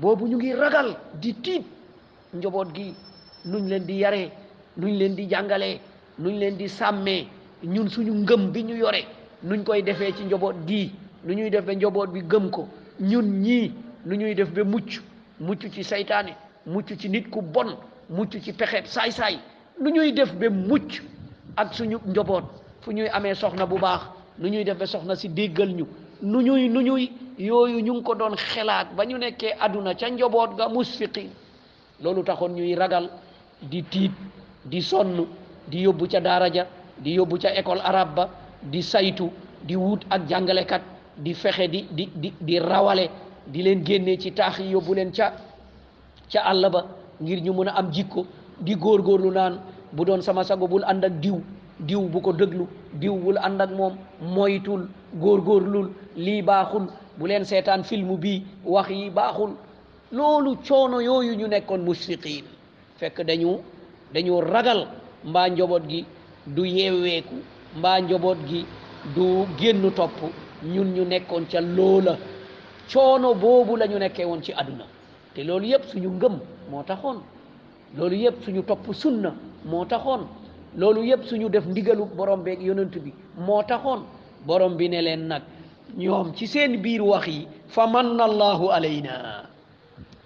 boobu 0.00 0.26
ñu 0.28 0.36
ngi 0.36 0.52
ragal 0.54 0.96
di 1.20 1.34
tiit 1.40 1.64
njoboot 2.34 2.72
gi 2.74 2.94
nuñ 3.46 3.68
leen 3.68 3.84
di 3.84 3.94
yaree 3.98 4.30
nuñ 4.78 4.96
leen 4.98 5.14
di 5.14 5.28
jàngalee 5.28 5.78
nuñ 6.18 6.38
leen 6.38 6.56
di 6.56 6.68
sàmmee 6.68 7.26
ñun 7.64 7.88
suñu 7.88 8.12
ngëm 8.14 8.50
bi 8.52 8.62
ñu 8.64 8.74
yore 8.76 9.02
nuñ 9.44 9.64
koy 9.64 9.82
defee 9.82 10.14
ci 10.16 10.24
njoboot 10.24 10.56
gii 10.66 10.92
nu 11.24 11.34
ñuy 11.34 11.50
def 11.50 11.64
ba 11.64 11.74
njoboot 11.74 12.10
bi 12.12 12.20
gëm 12.22 12.50
ko 12.50 12.68
ñun 13.00 13.42
ñii 13.42 13.72
nu 14.06 14.14
ñuy 14.16 14.34
def 14.34 14.50
ba 14.50 14.62
mucc 14.64 15.00
mucc 15.40 15.70
ci 15.72 15.82
seytaane 15.84 16.34
mucc 16.66 16.96
ci 16.98 17.08
nit 17.08 17.28
ku 17.30 17.40
bon 17.42 17.76
mucc 18.10 18.40
ci 18.42 18.52
pexeeb 18.52 18.86
saay-saay 18.86 19.38
nu 19.80 19.90
ñuy 19.92 20.12
def 20.12 20.32
ba 20.34 20.48
mucc 20.50 21.02
ak 21.56 21.74
suñu 21.74 21.98
njoboot 22.06 22.44
fu 22.80 22.92
ñuy 22.92 23.08
amee 23.08 23.34
soxna 23.34 23.66
bu 23.66 23.78
baax 23.78 24.04
nu 24.38 24.48
ñuy 24.50 24.64
def 24.64 24.78
ba 24.78 24.86
soxna 24.86 25.14
si 25.16 25.28
déggal 25.28 25.70
ñu 25.74 25.86
nu 26.22 26.40
ñuy 26.42 26.68
nu 26.68 26.80
ñuy 26.82 27.12
yooyu 27.38 27.80
ñu 27.80 27.92
ngi 27.92 28.02
ko 28.02 28.14
doon 28.14 28.36
xelaat 28.36 28.94
ba 28.96 29.04
ñu 29.06 29.18
nekkee 29.18 29.52
àdduna 29.60 29.94
ca 29.94 30.08
njoboot 30.10 30.56
ga 30.56 30.68
musfiqin 30.68 31.28
loolu 32.02 32.22
taxoon 32.24 32.52
ñuy 32.54 32.74
ragal 32.74 33.08
di 33.62 33.82
tiit 33.84 34.12
di 34.64 34.82
sonn 34.82 35.24
di 35.68 35.78
yóbbu 35.82 36.06
ca 36.08 36.20
daara 36.20 36.48
ja 36.50 36.66
di 36.98 37.14
yóbbu 37.14 37.38
ca 37.40 37.54
école 37.54 37.80
arabe 37.80 38.14
ba 38.16 38.30
di 38.62 38.82
saytu 38.82 39.30
di 39.62 39.76
wut 39.76 40.00
ak 40.10 40.26
jàngalekat 40.28 40.82
di 41.18 41.34
fexe 41.34 41.68
di 41.68 41.86
di 41.92 42.08
di 42.16 42.32
di 42.40 42.58
rawale 42.58 43.08
di 43.48 43.62
leen 43.64 43.80
génnee 43.84 44.16
ci 44.20 44.30
taax 44.32 44.58
yi 44.60 44.68
yóbbu 44.72 44.94
leen 44.94 45.12
ca 45.12 45.32
ca 46.32 46.40
àll 46.44 46.70
ba 46.70 46.80
ngir 47.22 47.40
ñu 47.42 47.52
mën 47.52 47.68
a 47.68 47.72
am 47.76 47.92
jikko 47.92 48.26
di 48.60 48.74
góorgóorlu 48.74 49.30
naan 49.30 49.58
bu 49.92 50.04
doon 50.04 50.22
sama 50.22 50.44
sago 50.44 50.68
bul 50.68 50.84
ànd 50.84 51.04
ak 51.04 51.12
diw 51.22 51.40
diw 51.80 52.08
bu 52.08 52.20
ko 52.20 52.32
déglu 52.32 52.66
diw 53.00 53.16
bul 53.16 53.38
ànd 53.38 53.60
ak 53.60 53.70
moom 53.70 53.94
moytul 54.20 54.88
góorgóorlul 55.14 55.90
lii 56.16 56.42
baaxul 56.42 56.86
bu 57.18 57.26
leen 57.26 57.44
seetaan 57.44 57.84
film 57.84 58.16
bii 58.20 58.44
wax 58.64 58.90
yi 58.90 59.10
baaxul 59.10 59.56
loolu 60.12 60.56
coono 60.68 61.00
yooyu 61.00 61.34
ñu 61.36 61.46
nekkoon 61.48 61.80
mushriqiin 61.84 62.44
fekk 62.98 63.16
dañu 63.26 63.58
dañu 64.14 64.40
ragal 64.40 64.88
mbaa 65.24 65.48
njaboot 65.48 65.84
gi 65.88 66.04
du 66.46 66.64
yeeweeku 66.64 67.34
mbaa 67.76 67.98
njoboot 68.00 68.38
gi 68.48 68.60
du 69.16 69.46
génn 69.58 69.90
topp 69.96 70.18
ñun 70.74 70.88
ñu 70.94 71.04
nekkoon 71.04 71.44
ca 71.50 71.60
loola 71.60 72.16
coono 72.90 73.34
boobu 73.34 73.76
la 73.76 73.86
ñu 73.86 73.98
nekkee 73.98 74.24
woon 74.24 74.42
ci 74.42 74.52
àdduna 74.52 74.84
te 75.34 75.42
loolu 75.44 75.66
yëpp 75.66 75.84
suñu 75.92 76.08
ngëm 76.10 76.34
moo 76.70 76.82
taxoon 76.82 77.18
loolu 77.96 78.16
yëpp 78.16 78.42
suñu 78.44 78.62
topp 78.62 78.92
sunna 78.94 79.30
moo 79.64 79.84
taxoon 79.84 80.26
loolu 80.76 81.02
yëpp 81.06 81.24
suñu 81.24 81.48
def 81.50 81.66
ndigalu 81.66 82.04
borom 82.16 82.42
beeg 82.42 82.62
yonent 82.62 82.94
bi 83.04 83.12
moo 83.36 83.62
taxoon 83.62 84.00
borom 84.46 84.76
bi 84.76 84.88
ne 84.88 85.00
leen 85.02 85.28
nag 85.28 85.42
ñoom 85.96 86.34
ci 86.34 86.46
seen 86.46 86.78
biir 86.82 87.02
wax 87.02 87.26
yi 87.26 87.46
fa 87.68 87.86
manna 87.86 88.24
allahu 88.24 88.68
alayna 88.70 89.44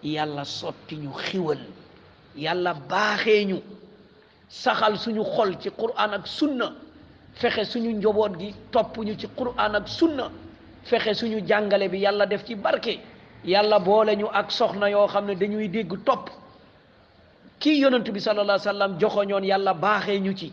yàlla 0.03 0.45
sotti 0.45 0.97
ñu 0.97 1.11
xiwal 1.17 1.59
yàlla 2.37 2.75
baaxee 2.75 3.45
ñu 3.45 3.59
saxal 4.49 4.99
suñu 4.99 5.23
xol 5.25 5.57
ci 5.61 5.71
qur'an 5.71 6.13
ak 6.15 6.27
sunna 6.27 6.75
fexe 7.35 7.65
suñu 7.65 7.91
njoboot 7.95 8.39
gi 8.39 8.55
topp 8.71 8.95
ci 9.19 9.27
qur'an 9.37 9.75
ak 9.77 9.89
sunna 9.89 10.31
fexe 10.85 11.15
suñu 11.15 11.41
jàngale 11.47 11.89
bi 11.91 11.99
yàlla 11.99 12.27
def 12.27 12.45
ci 12.45 12.55
barke 12.55 12.99
yàlla 13.45 13.79
boole 13.79 14.17
ñu 14.17 14.27
ak 14.33 14.51
soxna 14.51 14.91
yoo 14.91 15.07
xam 15.07 15.27
ne 15.27 15.35
dañuy 15.35 15.69
dégg 15.69 16.05
topp 16.05 16.31
ki 17.61 17.79
yonent 17.81 18.11
bi 18.11 18.21
sallallahu 18.21 18.59
alayhi 18.59 18.69
wa 18.69 18.73
sallam 18.73 18.99
joxoñoon 19.01 19.45
yàlla 19.45 19.75
baaxee 19.75 20.19
ñu 20.21 20.37
ci 20.37 20.53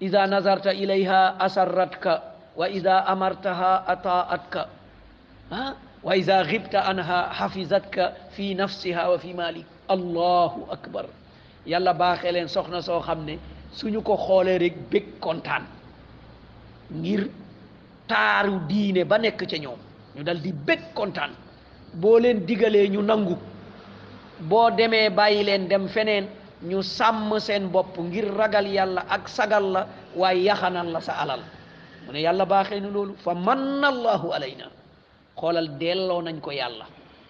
ida 0.00 0.26
nazarta 0.26 0.72
ilayha 0.74 1.36
asarratka 1.38 2.22
wa 2.56 2.68
ida 2.68 2.98
amartaha 3.06 3.84
ataatka 3.86 4.68
ah 5.50 5.74
wa 6.02 6.16
ida 6.16 6.44
xibta 6.44 6.80
anha 6.80 7.30
xafizatka 7.34 8.12
fi 8.30 8.54
nafsiha 8.54 9.08
wa 9.10 9.18
fi 9.18 9.32
malik 9.34 9.66
allahu 9.88 10.66
akbar 10.70 11.06
yàlla 11.66 11.92
baaxee 11.94 12.32
leen 12.32 12.48
soxna 12.48 12.82
soo 12.82 13.00
xam 13.00 13.24
ne 13.24 13.38
suñu 13.72 14.02
ko 14.02 14.16
xoolee 14.16 14.58
rek 14.58 14.74
bég 14.90 15.18
kontaan 15.20 15.66
taaru 18.08 18.62
diine 18.70 19.04
ba 19.04 19.18
nekk 19.18 19.44
ca 19.46 19.58
ñoom 19.58 19.78
ñu 20.16 20.22
dal 20.22 20.38
di 20.40 20.52
bég 20.52 20.94
kontaan 20.94 21.34
boo 21.94 22.18
leen 22.18 22.46
digalee 22.46 22.88
ñu 22.88 23.02
nangu 23.02 23.36
boo 24.40 24.70
demee 24.70 25.10
bàyyi 25.10 25.42
leen 25.44 25.68
dem 25.68 25.86
feneen 25.88 26.26
ñu 26.62 26.82
sàmm 26.82 27.38
seen 27.38 27.68
bopp 27.68 27.98
ngir 27.98 28.24
ragal 28.34 28.66
yàlla 28.66 29.00
ak 29.10 29.28
sagal 29.28 29.64
la 29.72 29.86
waaye 30.16 30.42
yaxanal 30.46 30.88
la 30.90 31.00
sa 31.00 31.12
alal 31.20 31.40
mu 32.06 32.12
ne 32.12 32.20
yàlla 32.22 32.44
baaxee 32.46 32.80
nu 32.80 32.90
loolu 32.90 33.14
fa 33.18 33.34
man 33.34 33.44
manna 33.60 33.88
allahu 33.88 34.32
alayna 34.32 34.66
xoolal 35.36 35.68
delloo 35.78 36.22
nañ 36.22 36.38
ko 36.40 36.50
yàlla 36.50 36.86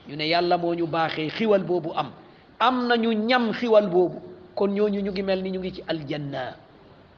ñu 0.09 0.17
ne 0.17 0.29
yàlla 0.29 0.57
moo 0.59 0.75
ñu 0.75 0.87
baaxee 0.87 1.29
xiwal 1.29 1.65
boobu 1.65 1.93
am 1.97 2.13
am 2.61 2.87
na 2.87 2.97
ñu 2.97 3.13
ñam 3.13 3.53
xiwal 3.53 3.89
boobu 3.89 4.23
kon 4.55 4.69
ñooñu 4.71 5.01
ngi 5.01 5.23
mel 5.23 5.43
ni 5.43 5.51
ñu 5.51 5.61
ngi 5.61 5.73
ci 5.75 5.83
aljanna 5.89 6.55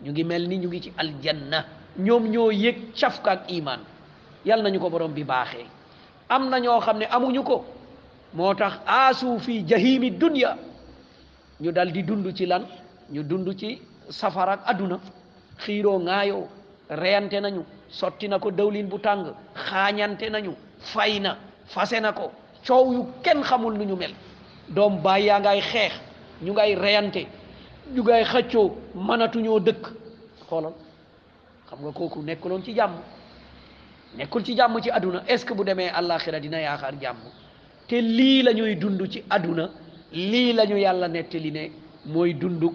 ñu 0.03 0.11
ngi 0.11 0.25
mel 0.25 0.49
ni 0.49 0.57
ñu 0.59 0.68
ngi 0.68 0.81
ci 0.81 0.92
aljanna 0.97 1.64
ñoom 1.99 2.25
ñoo 2.31 2.51
yëg 2.53 2.79
cafka 3.01 3.31
ak 3.33 3.51
iman 3.51 3.81
yal 4.45 4.61
nañu 4.63 4.79
ko 4.79 4.91
borom 4.91 5.13
bi 5.15 5.25
baaxee 5.25 5.67
am 6.29 6.49
na 6.51 6.59
ñoo 6.61 6.81
xam 6.81 6.99
ne 6.99 7.07
amuñu 7.11 7.43
ko 7.43 7.65
moo 8.35 8.55
tax 8.55 8.75
aasu 8.87 9.39
fi 9.41 9.65
jahimi 9.67 10.11
dunya 10.11 10.57
ñu 11.61 11.73
daldi 11.73 12.03
dund 12.05 12.33
ci 12.37 12.47
lan 12.47 12.63
ñu 13.13 13.23
dund 13.25 13.53
ci 13.59 13.83
safara 14.11 14.53
ak 14.53 14.61
adduna 14.67 15.01
xiiroo 15.61 15.99
ŋaayoo 15.99 16.47
reyante 16.91 17.41
nañu 17.41 17.63
sotti 17.89 18.29
na 18.29 18.39
ko 18.39 18.51
dawlin 18.53 18.89
bu 18.89 18.99
tàng 18.99 19.35
xaañante 19.57 20.31
nañu 20.31 20.53
fay 20.79 21.19
na 21.21 21.37
fase 21.67 22.01
na 22.01 22.13
ko 22.13 22.31
coow 22.65 22.93
yu 22.93 23.07
kenn 23.25 23.43
xamul 23.43 23.75
nu 23.77 23.85
ñu 23.85 23.97
mel 23.97 24.15
doom 24.69 25.01
baay 25.03 25.25
yaa 25.25 25.41
ngay 25.41 25.61
xeex 25.61 25.93
ñu 26.45 26.53
ngay 26.53 26.75
reyante 26.77 27.27
ñu 27.95 28.03
ngay 28.03 28.25
xëccoo 28.25 28.71
mënatuñoo 29.07 29.59
dëkk 29.61 29.85
xoolal 30.49 30.73
xam 31.71 31.85
nga 31.85 31.93
kooku 31.93 32.23
nekkuloon 32.25 32.65
ci 32.65 32.73
jàmm 32.75 32.93
nekkul 34.17 34.43
ci 34.45 34.55
jàmm 34.57 34.81
ci 34.81 34.91
aduna 34.91 35.23
est-ce 35.29 35.45
que 35.45 35.53
bu 35.55 35.65
demee 35.65 35.91
àllaaxira 35.93 36.41
dina 36.41 36.59
yaakaar 36.61 36.95
jàmm 37.03 37.17
te 37.89 38.01
lii 38.01 38.43
la 38.43 38.53
ñuy 38.53 38.75
dund 38.77 39.01
ci 39.13 39.23
aduna 39.31 39.69
lii 40.13 40.53
la 40.55 40.65
ñu 40.65 40.77
yàlla 40.79 41.09
nettali 41.09 41.51
ne 41.53 41.71
mooy 42.07 42.33
dundug 42.35 42.75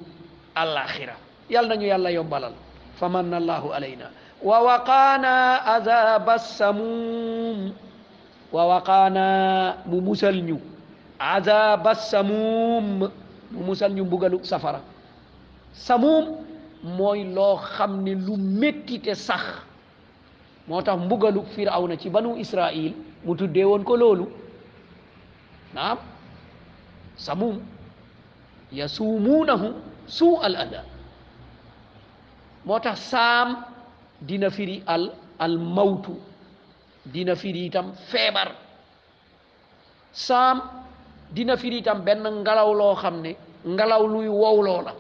àllaaxira 0.56 1.14
yàlla 1.50 1.70
nañu 1.70 1.86
yàlla 1.88 2.12
yombalal 2.12 2.54
fa 2.96 3.10
manna 3.10 3.38
allahu 3.38 3.72
alayna 3.74 4.12
wa 4.44 4.60
waqaana 4.64 5.64
azaba 5.76 6.38
samuum 6.38 7.74
wa 8.52 8.64
waqaana 8.68 9.78
mu 9.88 10.02
musal 10.02 10.36
ñu 10.42 10.60
azaba 11.18 11.96
samuum 11.96 13.10
mu 13.52 13.64
musal 13.66 13.92
ñu 13.96 14.04
mbugalu 14.06 14.38
safara 14.44 14.82
samuum 15.74 16.46
mooy 16.84 17.24
loo 17.34 17.56
xam 17.78 18.04
ne 18.04 18.12
lu 18.16 18.36
métti 18.38 19.00
te 19.00 19.14
sax 19.16 19.46
moo 20.68 20.82
tax 20.82 21.00
mbugalu 21.00 21.42
Israel, 21.58 21.98
ci 22.00 22.10
banu 22.10 22.36
israil 22.38 22.94
mu 23.24 23.36
tuddee 23.36 23.64
woon 23.64 23.84
ko 23.84 23.96
loolu 23.98 24.26
naam 25.74 25.98
samum 27.16 27.60
yasumuunahu 28.72 29.68
suu 30.08 30.38
ada 30.42 30.84
moo 32.66 32.80
tax 32.80 33.14
dina 34.22 34.50
firi 34.50 34.84
al 34.86 35.12
al 35.40 35.58
mawtu 35.58 36.18
dina 37.06 37.36
firi 37.36 37.70
tam 37.70 37.94
feber. 37.94 38.48
Sam, 40.14 40.62
dina 41.34 41.58
firi 41.58 41.82
tam 41.82 42.04
beneng 42.06 42.44
ngalaw 42.44 42.74
loo 42.74 42.96
xam 42.96 43.22
ne 43.22 43.36
ngalaw 43.66 44.06
luy 44.08 44.28
wow 44.28 44.62
la 44.62 44.94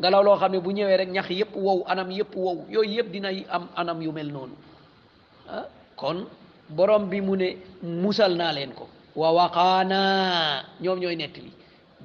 ngelaw 0.00 0.22
loo 0.24 0.36
xam 0.40 0.52
ne 0.56 0.58
bu 0.64 0.70
ñëwee 0.76 0.96
rek 1.00 1.10
ñax 1.16 1.28
yëpp 1.40 1.52
wow 1.64 1.78
anam 1.92 2.08
yëpp 2.18 2.32
wow 2.44 2.56
yooyu 2.72 2.90
yëpp 2.96 3.08
dina 3.14 3.28
am 3.56 3.64
anam 3.80 3.98
yu 4.04 4.10
mel 4.16 4.28
noonu 4.34 4.56
ah, 5.56 5.66
kon 6.00 6.18
borom 6.76 7.04
bi 7.12 7.18
mu 7.26 7.34
ne 7.40 7.48
musal 8.02 8.32
naa 8.40 8.52
leen 8.56 8.72
ko 8.78 8.84
wa 9.20 9.28
waqaana 9.38 10.00
ñoom 10.82 10.98
ñooy 11.04 11.16
nettali 11.20 11.52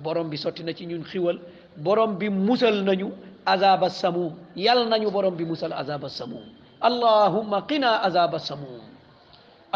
borom 0.03 0.27
bi 0.31 0.36
sotti 0.43 0.62
na 0.63 0.73
ci 0.77 0.84
ñun 0.91 1.03
xiwal 1.12 1.38
borom 1.86 2.12
bi 2.19 2.27
musal 2.29 2.77
nañu 2.88 3.10
azaba 3.53 3.88
samuum 3.99 4.34
yal 4.65 4.79
nañu 4.91 5.08
borom 5.15 5.34
bi 5.39 5.45
musal 5.51 5.71
azaba 5.81 6.08
samuum 6.17 6.43
allahumma 6.88 7.60
qina 7.69 7.89
azaba 8.08 8.38
samuum 8.47 8.84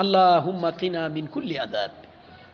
allahumma 0.01 0.69
qina 0.79 0.99
min 1.15 1.27
kulli 1.33 1.55
azab 1.65 1.91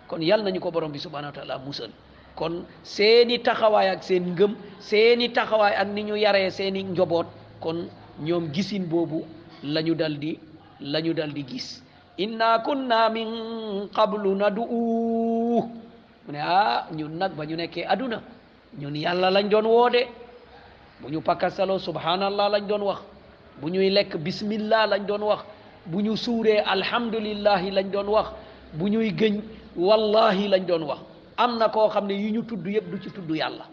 kon 0.09 0.21
yal 0.29 0.41
nañu 0.45 0.59
ko 0.61 0.69
borom 0.71 0.91
bi 0.91 0.99
subhanahu 1.05 1.31
wa 1.33 1.37
taala 1.41 1.55
musal 1.67 1.89
kon 2.35 2.67
seeni 2.83 3.39
taxawaay 3.39 3.87
ak 3.95 4.03
seen 4.03 4.35
ngëm 4.35 4.53
seeni 4.79 5.31
taxawaay 5.31 5.73
ak 5.75 5.87
ni 5.95 6.01
ñu 6.07 6.15
yaree 6.19 6.51
seeni 6.51 6.83
njoboot 6.83 7.25
kon 7.63 7.87
ñoom 8.27 8.51
gisin 8.53 8.83
boobu 8.91 9.23
lañu 9.63 9.95
dal 9.95 10.19
di 10.19 10.37
lañu 10.81 11.13
dal 11.13 11.31
gis 11.47 11.81
inna 12.17 12.59
kunna 12.59 13.09
min 13.09 13.29
qablu 13.95 14.35
nad'u 14.35 14.65
mu 14.67 15.61
ne 16.31 16.39
ah 16.39 16.87
ñun 16.91 17.19
ba 17.35 17.45
ñu 17.45 17.55
aduna 17.87 18.21
ñun 18.79 18.95
yàlla 18.95 19.31
lañ 19.31 19.47
doon 19.49 19.65
woode 19.67 20.07
bu 21.01 21.07
ñu 21.09 21.21
pakkasaloo 21.21 21.79
subhanallah 21.79 22.49
lañ 22.49 22.67
doon 22.67 22.83
wax 22.83 22.99
bu 23.61 23.69
ñuy 23.69 23.89
lekk 23.89 24.17
bismillah 24.17 24.87
lañ 24.87 25.03
doon 25.07 25.23
wax 25.23 25.39
bu 25.85 26.01
ñu 26.01 26.17
suuree 26.17 26.59
alhamdulillahi 26.59 27.71
lañ 27.71 27.87
doon 27.91 28.09
wax 28.11 28.27
bu 28.73 28.87
ñuy 28.89 29.11
wallahi 29.77 30.47
lañ 30.49 30.63
doon 30.67 30.83
wax 30.83 30.99
Amna 31.37 31.67
na 31.67 31.69
koo 31.69 31.89
ne 32.01 32.13
yi 32.13 32.31
ñu 32.31 32.43
tudd 32.47 32.65
yépp 32.67 32.89
du 32.91 32.97
ci 33.01 33.09
tudd 33.11 33.29
yàlla 33.35 33.65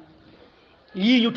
yii 0.94 1.22
ñu 1.27 1.31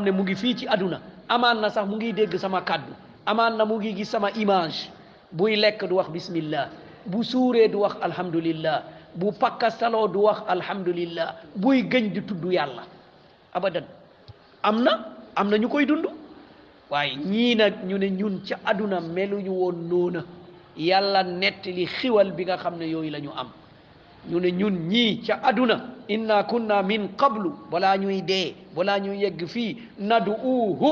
ne 0.00 0.10
mu 0.12 0.22
ngi 0.22 0.56
ci 0.56 0.66
aduna 0.68 1.00
aman 1.28 1.54
na 1.60 1.70
sax 1.70 1.86
mu 1.88 1.96
ngi 1.96 2.12
dégg 2.12 2.36
sama 2.38 2.62
kàddu 2.62 2.92
amaan 3.26 3.56
na 3.56 3.64
mu 3.64 3.76
ngi 3.78 3.94
gis 3.96 4.08
sama 4.10 4.30
image 4.30 4.90
buy 5.32 5.56
lekk 5.56 5.86
du 5.88 5.94
wax 5.96 6.08
bismillah 6.10 6.68
bu 7.04 7.24
suuree 7.24 7.68
du 7.68 7.76
wax 7.80 7.96
alhamdulillah 8.00 8.84
bu 9.16 9.32
pakkasaloo 9.32 10.08
du 10.08 10.18
wax 10.22 10.40
alhamdulillah 10.48 11.34
buy 11.56 11.82
gëñ 11.82 12.12
di 12.12 12.22
tudd 12.22 12.44
yàlla 12.52 12.82
abadan 13.54 13.84
amna 14.62 14.92
amna 15.34 15.34
am 15.36 15.50
dundu 15.50 15.62
ñu 15.66 15.68
koy 15.68 15.84
dund 15.84 16.06
ñu 17.88 17.98
ne 17.98 18.10
ñun 18.10 18.40
aduna 18.64 19.00
meluñu 19.00 19.50
woon 19.52 19.74
yalla 19.74 20.24
yàlla 20.76 21.22
nettali 21.24 21.86
xiwal 21.86 22.32
bi 22.32 22.44
nga 22.44 22.56
xam 22.56 22.78
ne 22.78 22.86
yooyu 22.88 23.30
am 23.36 23.48
ñu 24.28 24.40
ne 24.40 24.50
ñun 24.50 24.74
ñii 24.88 25.20
ca 25.26 25.34
aduna 25.42 25.76
inna 26.08 26.42
kunna 26.44 26.82
min 26.82 27.08
qablu 27.16 27.50
balaa 27.70 27.96
ñuy 27.96 28.22
dee 28.24 28.54
balaa 28.74 28.98
ñuy 28.98 29.18
yegg 29.22 29.46
fii 29.46 29.76
naduuhu 29.98 30.88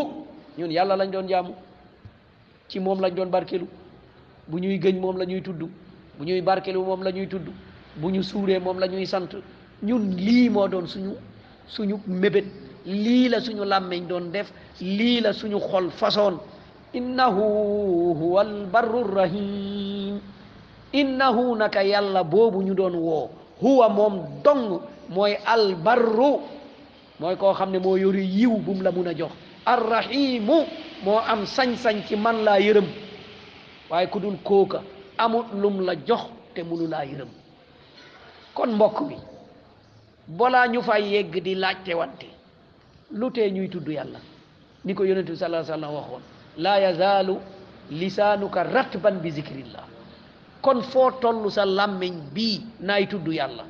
ñun 0.58 0.70
yàlla 0.70 0.96
lañ 0.96 1.10
doon 1.10 1.26
jaamu 1.28 1.52
ci 2.68 2.78
moom 2.78 3.00
lañ 3.00 3.14
doon 3.14 3.30
barkelu 3.30 3.66
bu 4.48 4.58
ñuy 4.58 4.78
gëñ 4.78 5.00
moom 5.00 5.16
la 5.18 5.24
ñuy 5.24 5.42
tudd 5.42 5.62
bu 6.16 6.24
ñuy 6.24 6.40
barkelu 6.42 6.78
moom 6.84 7.02
la 7.02 7.10
ñuy 7.10 7.26
tudd 7.26 7.46
bu 7.96 8.10
ñu 8.10 8.22
suuree 8.22 8.60
moom 8.60 8.78
la 8.78 8.86
ñuy 8.86 9.06
sant 9.06 9.30
ñun 9.82 10.14
lii 10.16 10.48
moo 10.50 10.68
doon 10.68 10.86
suñu 10.86 11.14
suñu 11.66 11.96
mébét 12.06 12.44
lii 12.86 13.28
la 13.28 13.40
suñu 13.40 13.64
làmmeñ 13.64 14.06
doon 14.06 14.30
def 14.32 14.48
lii 14.80 15.20
la 15.20 15.32
suñu 15.32 15.58
xol 15.58 15.90
façon 15.90 16.38
innahu 16.94 17.42
huwa 18.20 18.42
albarru 18.42 19.02
rahim 19.16 20.03
innahu 20.94 21.46
naka 21.60 21.82
yàlla 21.84 22.20
boobu 22.32 22.58
ñu 22.66 22.74
doon 22.80 22.94
woo 23.06 23.28
huwa 23.62 23.86
moom 23.88 24.14
dong 24.44 24.80
mooy 25.14 25.34
albarru 25.54 26.32
mooy 27.20 27.36
koo 27.40 27.52
xam 27.58 27.70
ne 27.70 27.78
moo 27.78 27.96
yoru 28.02 28.22
yiw 28.38 28.54
bu 28.64 28.72
la 28.84 28.90
mun 28.96 29.06
a 29.06 29.14
jox 29.20 29.30
arrahimu 29.72 30.54
moo 31.04 31.18
am 31.32 31.42
sañ-sañ 31.56 31.96
ci 32.06 32.14
man 32.16 32.36
laa 32.46 32.60
yërëm 32.66 32.86
waaye 33.90 34.06
ku 34.06 34.20
dul 34.20 34.36
kooka 34.48 34.78
amut 35.18 35.46
lum 35.62 35.80
la 35.86 35.94
jox 36.08 36.22
te 36.54 36.62
munu 36.62 36.86
laa 36.92 37.04
yërëm 37.12 37.30
kon 38.56 38.66
mbokk 38.76 38.98
mi 39.08 39.16
balaa 40.38 40.66
ñu 40.72 40.80
fay 40.82 41.02
yegg 41.14 41.42
di 41.44 41.54
laajte 41.54 41.94
wante 41.94 42.26
lu 43.10 43.30
tee 43.32 43.50
ñuy 43.50 43.68
tudd 43.68 43.88
yàlla 43.88 44.18
ni 44.84 44.94
ko 44.94 45.04
yonent 45.04 45.24
bi 45.28 45.36
sallallahu 45.36 45.66
alayhi 45.74 45.82
wa 45.82 45.92
sallam 45.92 46.22
laa 46.64 46.78
yazaalu 46.86 47.34
lisaanuka 48.00 48.62
ratban 48.62 49.14
bi 49.22 49.30
zikrillah 49.30 49.84
kon 50.64 50.80
foo 50.90 51.10
toll 51.22 51.44
sa 51.52 51.64
làmmiñ 51.66 52.32
bii 52.32 52.64
naay 52.80 53.04
Ya 53.04 53.18
yàlla 53.38 53.64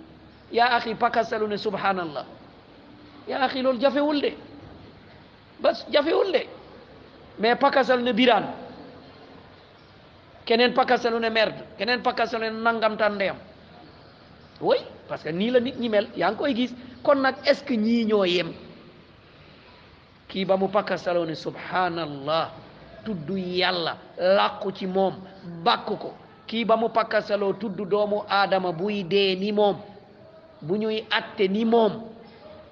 yaa 0.52 0.70
axi 0.76 0.94
pakasalu 0.94 1.46
ne 1.48 1.56
subhanallah 1.58 2.24
Ya 3.28 3.38
axi 3.44 3.62
loolu 3.62 3.78
jafewul 3.80 4.20
de 4.22 4.30
bas 5.62 5.84
jafewul 5.92 6.32
de 6.32 6.40
mais 7.38 7.56
pakasal 7.56 7.98
ne 8.02 8.12
biraan 8.12 8.44
keneen 10.46 10.72
pakasalu 10.74 11.18
ne 11.18 11.30
merde 11.30 11.62
keneen 11.78 12.00
pakasalu 12.02 12.44
ne 12.44 12.50
nangamtaan 12.62 13.10
ndeyam 13.14 13.36
oui 14.60 14.76
parce 15.08 15.24
que 15.24 15.30
nii 15.30 15.50
la 15.50 15.60
nit 15.60 15.74
ñi 15.80 15.88
mel 15.88 16.08
ya 16.16 16.30
ngi 16.30 16.36
koy 16.38 16.54
gis 16.54 16.70
kon 17.02 17.16
nag 17.20 17.34
est 17.46 17.54
ce 17.54 17.64
que 17.64 17.74
ñii 17.74 18.06
yem 18.26 18.52
kii 20.28 20.44
ba 20.44 20.56
mu 20.56 20.68
pakasaloo 20.68 21.24
ne 21.26 21.34
subhanallah 21.34 22.50
tudd 23.04 23.28
yàlla 23.30 23.96
làqu 24.18 24.70
ci 24.72 24.86
ko 24.86 26.14
kii 26.46 26.64
ba 26.64 26.76
mu 26.76 26.88
pakkasaloo 26.88 27.52
tudd 27.58 27.78
doomu 27.88 28.24
aadama 28.28 28.72
buy 28.72 29.02
dee 29.12 29.34
ni 29.40 29.50
moom 29.58 29.76
bu 30.66 30.74
ñuy 30.80 30.98
atte 31.18 31.44
ni 31.48 31.62
moom 31.64 31.92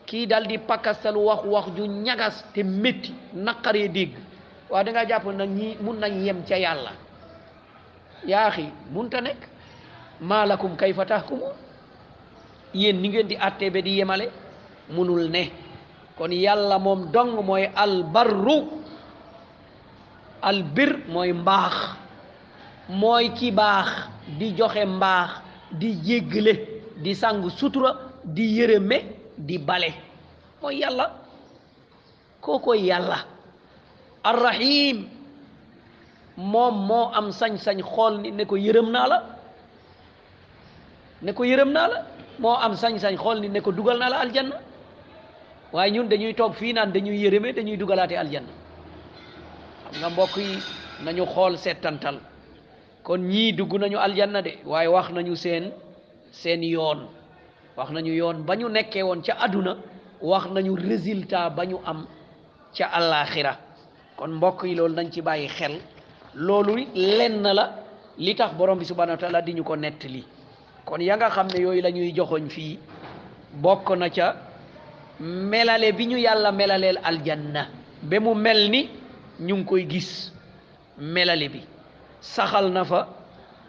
kii 0.09 0.27
daldi 0.31 0.57
di 0.59 0.59
pakkasalu 0.71 1.19
wax 1.29 1.41
wax 1.55 1.67
ju 1.77 1.85
ñagas 2.07 2.35
te 2.55 2.63
métti 2.83 3.11
naqaree 3.45 3.89
dégg 3.97 4.13
waa 4.71 4.85
da 4.85 4.91
nga 4.93 5.09
jàpp 5.09 5.25
nag 5.39 5.51
ñi 5.59 5.69
mun 5.85 5.95
nañ 6.03 6.13
yem 6.27 6.39
ca 6.49 6.57
yàlla 6.65 6.93
yaaxi 8.31 8.65
munta 8.93 9.19
nekk 9.21 9.41
maa 10.29 10.47
lakum 10.47 10.73
kayfa 10.77 11.05
tahkumun 11.07 11.53
yéen 12.81 13.01
ni 13.01 13.09
ngeen 13.09 13.27
di 13.29 13.37
atte 13.49 13.71
ba 13.75 13.81
di 13.81 13.97
yemale 13.99 14.27
munul 14.95 15.29
ne 15.31 15.43
kon 16.19 16.31
yàlla 16.33 16.79
moom 16.79 17.11
dong 17.13 17.33
mooy 17.47 17.65
albarru 17.83 18.57
albir 20.49 20.93
mooy 21.13 21.33
mbaax 21.33 21.75
mooy 22.93 23.33
ki 23.33 23.49
baax 23.51 23.89
di 24.39 24.53
joxe 24.57 24.85
mbaax 24.87 25.31
di 25.73 25.97
jéggale 26.05 26.55
di 27.01 27.15
sang 27.17 27.41
sutura 27.49 27.97
di 28.25 28.61
yërëme 28.61 28.99
di 29.41 29.57
bale 29.59 29.91
mooy 30.61 30.77
yàlla 30.85 31.09
kookoy 32.41 32.81
yàlla 32.89 33.19
arrahim 34.25 35.07
moom 36.37 36.75
moo 36.89 37.09
am 37.15 37.31
sañ-sañ 37.33 37.81
xool 37.83 38.21
ni 38.21 38.31
ne 38.33 38.45
ko 38.45 38.57
yërëm 38.57 38.91
naa 38.91 39.07
la 39.09 39.19
ne 41.23 41.33
ko 41.33 41.45
yërëm 41.45 41.73
naa 41.73 41.89
la 41.89 41.99
moo 42.39 42.55
am 42.57 42.73
sañ-sañ 42.77 43.17
xool 43.17 43.41
ni 43.41 43.49
ne 43.49 43.61
ko 43.61 43.73
dugal 43.73 43.99
naa 43.99 44.09
la 44.11 44.19
aljanna 44.21 44.61
waaye 45.73 45.91
ñun 45.93 46.09
dañuy 46.09 46.35
toog 46.35 46.55
fii 46.55 46.73
naan 46.75 46.93
dañuy 46.93 47.17
yërëme 47.25 47.53
dañuy 47.53 47.77
dugalaate 47.77 48.19
aljanna 48.19 48.53
xam 49.91 49.99
nga 50.01 50.09
mbokk 50.11 50.37
yi 50.37 50.59
nañu 51.05 51.25
xool 51.27 51.57
seetantal 51.59 52.21
kon 53.03 53.19
ñii 53.29 53.53
dugg 53.53 53.73
nañu 53.81 53.97
aljanna 54.07 54.41
de 54.47 54.53
waaye 54.71 54.89
wax 54.89 55.07
nañu 55.15 55.35
seen 55.45 55.65
seen 56.41 56.63
yoon 56.63 57.01
wax 57.77 57.89
nañu 57.91 58.13
yoon 58.21 58.37
ba 58.47 58.55
ñu 58.57 58.67
nekkee 58.69 59.03
woon 59.03 59.23
ca 59.27 59.35
àdduna 59.45 59.73
wax 60.21 60.45
nañu 60.55 60.75
résultat 60.77 61.51
ba 61.57 61.65
ñu 61.71 61.77
am 61.91 62.07
ca 62.77 62.87
àllaaxira 62.99 63.53
kon 64.19 64.29
mbokk 64.37 64.61
yi 64.65 64.75
loolu 64.75 64.95
nañ 64.95 65.09
ci 65.13 65.21
bàyyi 65.23 65.49
xel 65.49 65.75
loolu 66.35 66.77
lenn 66.95 67.43
la 67.43 67.65
li 68.19 68.35
tax 68.37 68.55
borom 68.57 68.79
bi 68.79 68.85
subhanahu 68.85 69.19
wa 69.33 69.43
di 69.43 69.53
ñu 69.55 69.65
ko 69.65 69.75
nettali 69.77 70.25
kon 70.85 71.01
ya 71.03 71.17
nga 71.17 71.31
xam 71.31 71.49
ne 71.49 71.61
yooyu 71.61 71.83
lañuy 71.83 72.05
ñuy 72.13 72.17
joxoñ 72.17 72.49
fii 72.51 72.79
bokk 73.63 73.91
na 73.99 74.09
ca 74.11 74.27
melale 75.21 75.93
bi 75.93 76.07
ñu 76.07 76.17
yàlla 76.19 76.53
melaleel 76.53 76.99
aljanna 77.03 77.67
ba 78.03 78.21
mu 78.21 78.35
mel 78.35 78.71
ni 78.71 78.89
ñu 79.41 79.55
ngi 79.57 79.65
koy 79.67 79.87
gis 79.91 80.33
melale 80.99 81.49
bi 81.49 81.61
saxal 82.23 82.71
na 82.71 82.85
fa 82.85 83.09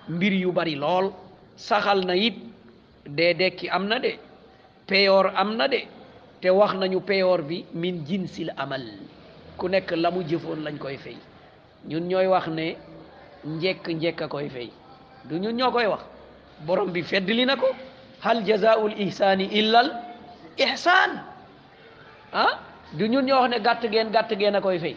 mbir 0.07 0.31
yu 0.33 0.51
bari 0.53 0.75
lool 0.75 1.11
saxal 1.57 2.05
na 2.05 2.13
it 2.15 2.35
dee 3.07 3.33
dekki 3.33 3.67
am 3.69 3.87
na 3.87 3.99
de 3.99 4.13
peyoor 4.87 5.25
am 5.35 5.55
na 5.57 5.67
de 5.67 5.81
te 6.41 6.49
wax 6.49 6.73
nañu 6.77 7.01
peyoor 7.01 7.41
bi 7.41 7.65
min 7.73 8.05
jinsil 8.05 8.49
amal 8.57 8.83
ku 9.57 9.67
nekk 9.67 9.91
lamu 9.97 10.23
jëfoon 10.23 10.61
lañ 10.63 10.77
koy 10.79 10.97
fay 10.97 11.17
ñun 11.89 12.03
ñooy 12.09 12.27
wax 12.27 12.47
ne 12.47 12.77
njekk 13.45 13.87
njekka 13.87 14.27
koy 14.27 14.49
fay 14.49 14.69
du 15.27 15.35
ñun 15.39 15.55
ñoo 15.57 15.71
koy 15.71 15.85
wax 15.87 16.03
borom 16.65 16.91
bi 16.93 17.01
fedd 17.01 17.27
li 17.29 17.45
na 17.45 17.55
ko 17.55 17.67
hal 18.21 18.43
jazaa'ul 18.47 18.93
ihsaani 18.99 19.45
illal 19.59 19.89
ihsaan 20.59 21.11
a 22.33 22.45
ah? 22.45 22.59
du 22.97 23.07
ñun 23.09 23.25
ñoo 23.25 23.39
wax 23.41 23.49
ne 23.49 23.59
gàtt 23.59 23.83
geen 23.91 24.11
gàtt 24.11 24.31
geen 24.39 24.55
a 24.55 24.61
koy 24.61 24.79
fay 24.79 24.95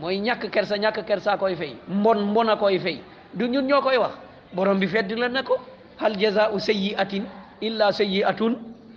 mooy 0.00 0.18
ñàkk 0.18 0.50
kersa 0.50 0.76
ñàkk 0.76 1.04
kersa 1.06 1.36
koy 1.36 1.54
fay 1.54 1.76
mbon 1.88 2.18
mbon 2.30 2.48
a 2.48 2.56
koy 2.56 2.78
fay 2.78 2.98
du 3.34 3.46
ñun 3.48 3.66
ñoo 3.66 3.80
koy 3.82 3.96
wax 3.96 4.12
borom 4.54 4.78
bi 4.78 4.86
fedd 4.86 5.10
la 5.18 5.28
ne 5.28 5.42
ko 5.42 5.56
hal 5.98 6.16
jazaa'u 6.18 6.60
sayyi'atin 6.60 7.22
illa 7.60 7.92
sayyi'atun 7.92 8.54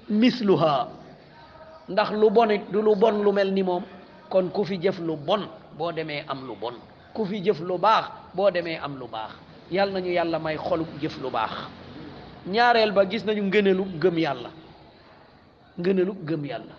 misluha 0.10 0.88
ndax 1.90 2.12
lu 2.12 2.30
bonit 2.30 2.62
du 2.72 2.82
lu 2.82 2.96
bon 2.96 3.24
lu 3.24 3.32
mel 3.32 3.52
ni 3.54 3.64
moom 3.64 3.84
kon 4.30 4.50
ku 4.50 4.64
fi 4.64 4.78
jëf 4.82 5.00
lu 5.00 5.16
bon 5.18 5.48
boo 5.78 5.92
demee 5.92 6.24
am 6.28 6.46
lu 6.48 6.54
bon 6.56 6.74
ku 7.14 7.26
fi 7.26 7.42
jëf 7.44 7.60
lu 7.62 7.78
baax 7.78 8.06
boo 8.36 8.52
demee 8.52 8.78
am 8.78 8.98
lu 9.00 9.08
baax 9.12 9.32
yàlla 9.72 9.94
nañu 10.00 10.12
yàlla 10.12 10.40
may 10.40 10.58
xolub 10.58 10.88
jëf 11.02 11.18
lu 11.22 11.30
baax 11.32 11.52
ñaareel 12.48 12.92
ba 12.92 13.06
gis 13.10 13.26
nañu 13.26 13.44
ngëneelu 13.44 13.86
gëm 14.00 14.18
yàlla 14.20 14.50
ngëneelu 15.80 16.14
gëm 16.28 16.46
yàlla 16.46 16.74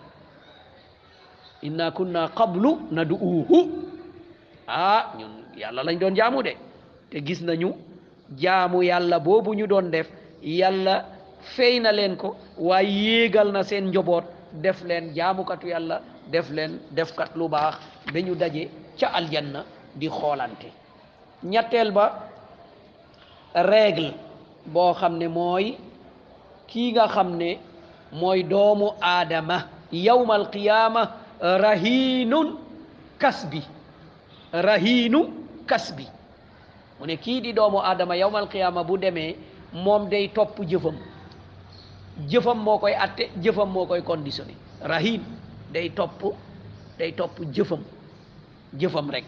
inna 1.63 1.91
kunna 1.91 2.29
qablu 2.35 2.77
nad'uuhu 2.91 3.91
ah 4.67 5.13
ñun 5.17 5.43
yàlla 5.57 5.83
lañ 5.83 5.99
doon 5.99 6.15
jaamu 6.15 6.41
de 6.43 6.55
te 7.11 7.17
gis 7.25 7.41
nañu 7.41 7.71
jaamu 8.37 8.81
yàlla 8.81 9.19
boobu 9.19 9.53
ñu 9.53 9.67
doon 9.67 9.91
def 9.91 10.07
yàlla 10.41 11.05
fay 11.41 11.79
na 11.79 11.91
leen 11.91 12.15
ko 12.17 12.35
waaye 12.57 12.91
yéegal 13.03 13.51
na 13.51 13.63
seen 13.63 13.87
njoboot 13.87 14.23
def 14.53 14.83
leen 14.83 15.13
jaamukatu 15.15 15.67
yàlla 15.67 16.01
def 16.31 16.49
leen 16.49 16.79
defkat 16.91 17.35
lu 17.35 17.47
baax 17.49 17.75
ba 18.13 18.21
daje 18.39 18.69
ca 18.99 19.07
aljanna 19.07 19.65
di 19.95 20.07
xoolante 20.07 20.67
ñetteel 21.43 21.91
ba 21.91 22.19
règle 23.53 24.13
boo 24.65 24.93
xam 24.93 25.17
ne 25.17 25.27
mooy 25.27 25.77
kii 26.67 26.91
nga 26.91 27.07
xam 27.07 27.35
ne 27.37 27.59
mooy 28.11 28.43
doomu 28.43 28.93
aadama 29.01 29.57
yawmal 29.91 30.49
qiyaama 30.49 31.01
rahiinun 31.41 32.49
kas 33.19 33.45
bi 33.51 33.61
rahiinu 34.53 35.19
kasbi 35.65 36.05
mu 36.99 37.05
ne 37.09 37.17
kii 37.17 37.41
di 37.41 37.53
doomu 37.57 37.81
aadama 37.81 38.15
yawmal 38.15 38.47
qiyaama 38.49 38.83
bu 38.87 38.97
demee 39.01 39.35
moom 39.73 40.07
day 40.11 40.27
topp 40.29 40.59
jëfam 40.69 40.95
jëfam 42.29 42.59
moo 42.61 42.77
koy 42.77 42.93
atte 42.93 43.29
jëfam 43.43 43.69
moo 43.71 43.87
rahiin 44.91 45.21
day 45.73 45.89
topp 45.89 46.21
day 46.99 47.11
topp 47.13 47.39
jëfam 47.55 47.81
jëfam 48.79 49.09
rek 49.09 49.25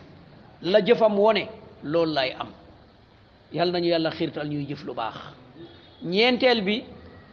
la 0.61 0.81
jëfam 0.81 1.17
wone 1.19 1.47
loolu 1.83 2.13
lay 2.13 2.31
am 2.39 2.49
yal 3.51 3.71
nañu 3.71 3.87
yàlla 3.89 4.11
xiirtal 4.11 4.47
ñuy 4.47 4.65
jëf 4.67 4.83
lu 4.85 4.93
baax 4.93 5.17
ñeenteel 6.03 6.61
bi 6.63 6.83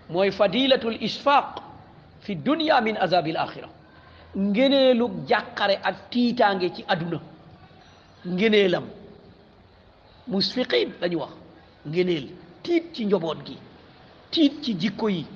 mooy 0.08 0.30
fadilatul 0.30 0.96
isfaq 1.00 1.60
fi 2.20 2.34
dunya 2.36 2.80
min 2.80 2.96
azabil 2.96 3.36
axira 3.36 3.68
ngëneelug 4.36 5.26
jàqare 5.28 5.78
ak 5.82 6.08
tiitaange 6.10 6.72
ci 6.74 6.84
àdduna 6.88 7.20
ngëneelam 8.26 8.84
musfiqin 10.30 10.90
lañu 11.00 11.16
wax 11.18 11.32
ngëneel 11.86 12.26
tiit 12.62 12.92
ci 12.94 13.04
njoboot 13.06 13.38
gi 13.46 13.56
tiit 14.30 14.62
ci 14.62 14.74
jikko 14.76 15.08
yi 15.08 15.26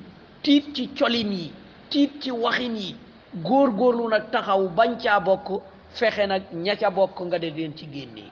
tiit 0.42 0.72
ci 0.74 0.88
colin 0.98 1.32
yi 1.32 1.52
tiit 1.90 2.20
ci 2.22 2.30
waxin 2.30 2.76
yi 2.76 2.96
góorgóorlu 3.34 4.08
nag 4.08 4.30
taxaw 4.32 4.68
bañ 4.68 4.96
caa 5.02 5.20
bokk 5.20 5.48
fexe 5.94 6.26
nag 6.26 6.42
ña 6.52 6.90
bokk 6.90 7.18
nga 7.26 7.38
de 7.38 7.46
leen 7.50 7.76
ci 7.76 7.86
génnee 7.90 8.30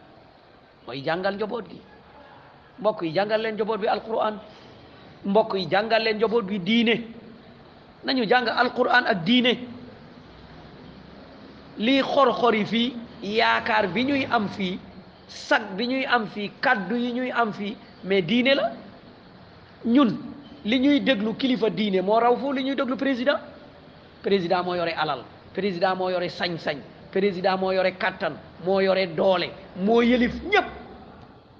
mooy 0.87 1.03
jàngal 1.05 1.35
njoboot 1.35 1.67
gi 1.71 1.81
mbokk 2.79 3.03
yi 3.03 3.11
jàngal 3.15 3.41
leen 3.41 3.55
njoboot 3.55 3.81
bi 3.81 3.89
alquran 3.89 4.35
mbokk 5.25 5.55
yi 5.55 5.67
jàngal 5.71 6.03
leen 6.03 6.17
njoboot 6.17 6.45
bi 6.45 6.59
diine 6.61 6.95
nañu 8.05 8.25
jàng 8.29 8.47
alquran 8.49 9.05
ak 9.05 9.25
diine 9.27 9.53
li 11.77 12.01
xor-xori 12.03 12.65
fii 12.67 12.97
yaakaar 13.25 13.89
bi 13.95 14.05
ñuy 14.05 14.27
am 14.31 14.49
fii 14.49 14.79
sag 15.29 15.63
bi 15.77 15.87
ñuy 15.87 16.05
am 16.07 16.27
fii 16.27 16.51
kaddu 16.61 16.97
yi 16.97 17.13
ñuy 17.13 17.31
am 17.33 17.53
fii 17.53 17.77
mais 18.05 18.23
diine 18.23 18.55
la 18.55 18.73
ñun 19.87 20.17
li 20.65 20.79
ñuy 20.81 21.01
déglu 21.01 21.35
kilifa 21.35 21.71
diine 21.71 22.01
moo 22.03 22.19
raw 22.21 22.37
foofu 22.37 22.53
li 22.53 22.63
ñuy 22.65 22.75
déglu 22.75 22.97
président 22.97 23.39
président 24.23 24.63
moo 24.63 24.75
yore 24.75 24.93
alal 24.97 25.25
président 25.55 25.97
moo 25.97 26.11
yore 26.11 26.29
sañ-sañ 26.29 26.77
président 27.11 27.57
moo 27.57 27.73
yore 27.73 27.95
kattan 27.99 28.35
moo 28.65 28.81
yore 28.81 29.07
doole 29.07 29.49
moo 29.77 30.03
yëlif 30.03 30.35
ñëpp 30.45 30.67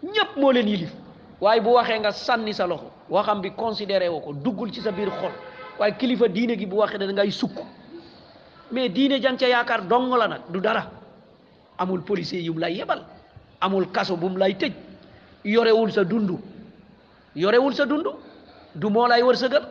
ñëpp 0.03 0.37
moo 0.37 0.53
leen 0.53 0.69
yëlif 0.69 0.93
waaye 1.41 1.61
bu 1.61 1.71
waxee 1.73 1.99
nga 1.99 2.13
sànni 2.13 2.53
sa 2.53 2.67
loxo 2.67 2.91
waxam 3.09 3.41
bi 3.41 3.51
considéré 3.53 4.09
wo 4.09 4.21
ko 4.21 4.33
duggul 4.33 4.71
ci 4.71 4.81
sa 4.83 4.93
biir 4.93 5.09
xol 5.11 5.33
waaye 5.79 5.97
kilifa 5.97 6.29
diine 6.29 6.57
gi 6.59 6.67
bu 6.67 6.77
waxee 6.77 6.99
da 6.99 7.07
ngay 7.07 7.31
sukk 7.31 7.57
mais 8.71 8.89
diine 8.91 9.21
jang 9.23 9.37
ca 9.39 9.47
yaakaar 9.47 9.87
dong 9.87 10.15
la 10.17 10.29
nag 10.29 10.41
du 10.51 10.61
dara 10.61 10.91
amul 11.79 12.01
policier 12.03 12.41
yum 12.41 12.57
lay 12.59 12.77
yebal 12.79 13.05
amul 13.63 13.87
kaso 13.93 14.17
bum 14.17 14.37
lay 14.37 14.55
tëj 14.55 14.73
yorewul 15.45 15.93
sa 15.93 16.05
dundu 16.05 16.39
yorewul 17.35 17.75
sa 17.75 17.85
dundu 17.87 18.11
du 18.75 18.89
moo 18.91 19.07
lay 19.09 19.23
wërsëgal 19.23 19.63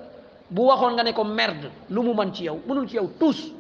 bu 0.50 0.62
waxoon 0.64 0.94
nga 0.96 1.04
ne 1.04 1.14
ko 1.14 1.24
merde 1.24 1.70
lu 1.90 2.04
mu 2.04 2.14
man 2.14 2.34
ci 2.34 2.44
yow 2.46 2.60
mënul 2.68 2.88
ci 2.90 2.96
yow 2.96 3.10
tous 3.20 3.52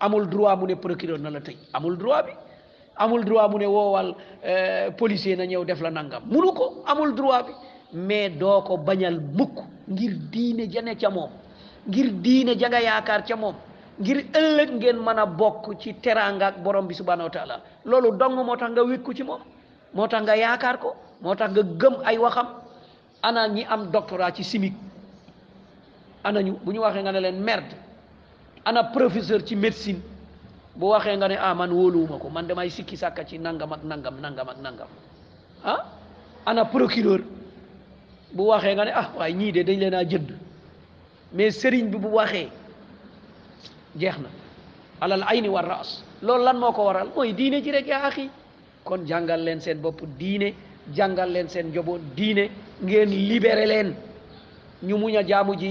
amul 0.00 0.28
droit 0.28 0.56
mu 0.56 0.66
ne 0.66 0.74
procureur 0.74 1.18
na 1.18 1.30
la 1.30 1.40
tëj 1.40 1.56
amul 1.72 1.96
droit 1.98 2.26
amul 2.96 3.24
droit 3.24 3.48
mu 3.48 3.58
ne 3.58 3.66
woowal 3.66 4.14
euh, 4.44 4.90
policier 4.92 5.36
na 5.36 5.44
ñëw 5.46 5.64
def 5.64 5.80
la 5.80 5.90
nangam 5.90 6.22
munu 6.26 6.52
ko 6.52 6.84
amul 6.86 7.14
droit 7.14 7.46
mais 7.92 8.30
doo 8.30 8.62
ko 8.62 8.76
bañal 8.78 9.20
mukk 9.20 9.58
ngir 9.88 10.12
diine 10.30 10.70
jane 10.70 10.96
ca 10.96 11.10
moom 11.10 11.30
ngir 11.88 12.10
diine 12.14 12.56
ja 12.58 12.68
nga 12.68 12.80
yaakaar 12.80 13.24
ca 13.24 13.36
moom 13.36 13.54
ngir 13.98 14.18
ëllëg 14.38 14.70
ngeen 14.76 14.98
mën 15.00 15.18
a 15.18 15.26
bokk 15.26 15.76
ci 15.80 15.94
teranga 16.00 16.46
ak 16.46 16.56
borom 16.60 16.86
bi 16.86 16.94
subhanahu 16.94 17.28
wa 17.28 17.30
taala 17.32 17.60
loolu 17.84 18.16
dong 18.16 18.34
moo 18.36 18.56
tax 18.56 18.70
nga 18.72 18.82
wékku 18.84 19.14
ci 19.16 19.22
moom 19.22 19.40
moo 19.94 20.06
tax 20.06 20.22
nga 20.22 20.36
yaakaar 20.36 20.76
ko 20.78 20.94
moo 21.22 21.34
tax 21.34 21.50
nga 21.52 21.62
gëm 21.64 21.94
ay 22.04 22.18
waxam 22.18 22.46
ana 23.22 23.48
ñi 23.48 23.64
am 23.64 23.90
doctorat 23.90 24.36
ci 24.36 24.44
chimique 24.44 24.76
ana 26.24 26.42
ñu 26.42 26.58
bu 26.62 26.72
ñu 26.72 26.80
waxee 26.80 27.00
nga 27.02 27.12
ne 27.12 27.20
leen 27.20 27.40
merde 27.40 27.72
ana 28.64 28.84
professeur 28.84 29.40
ci 29.46 29.56
médecine 29.56 30.00
bu 30.74 30.86
waxee 30.88 31.16
nga 31.16 31.28
ne 31.28 31.36
ah 31.40 31.54
man 31.54 31.72
wóoluwuma 31.72 32.18
ko 32.18 32.28
man 32.28 32.46
damay 32.46 32.68
sikki 32.70 32.96
sàkka 32.96 33.24
ci 33.24 33.38
nangam 33.38 33.72
ak 33.72 33.82
nangam 33.82 34.20
nangam 34.20 34.48
ak 34.48 34.58
nangam 34.60 34.88
ah 35.64 35.84
ana 36.44 36.64
procureur 36.66 37.22
bu 38.32 38.42
waxee 38.44 38.74
nga 38.74 38.84
ne 38.84 38.90
ah 38.92 39.08
waaye 39.16 39.32
ñii 39.34 39.52
de 39.52 39.62
dañ 39.62 39.78
leen 39.78 39.94
a 39.94 40.04
jënd 40.04 40.36
mais 41.32 41.50
sëriñ 41.50 41.88
bi 41.88 41.96
bu 41.96 42.08
waxee 42.12 42.50
Jehna, 43.96 44.28
alal 45.00 45.22
ayni 45.26 45.48
war 45.48 45.64
raas 45.64 46.02
loolu 46.22 46.44
lan 46.44 46.58
moo 46.58 46.70
waral 46.76 47.08
mooy 47.14 47.32
diine 47.32 47.62
ji 47.62 47.70
rek 47.72 47.86
kon 48.84 49.06
jangal 49.06 49.40
len 49.42 49.60
sen 49.60 49.80
bopp 49.80 50.00
diine 50.18 50.52
jangal 50.94 51.28
len 51.32 51.48
sen 51.48 51.66
njaboot 51.68 52.00
diine 52.16 52.50
ngeen 52.84 53.08
libéré 53.08 53.66
leen 53.66 53.94
ñu 54.82 54.96
muñ 54.98 55.16
a 55.16 55.22
jaamu 55.26 55.56
ji 55.56 55.68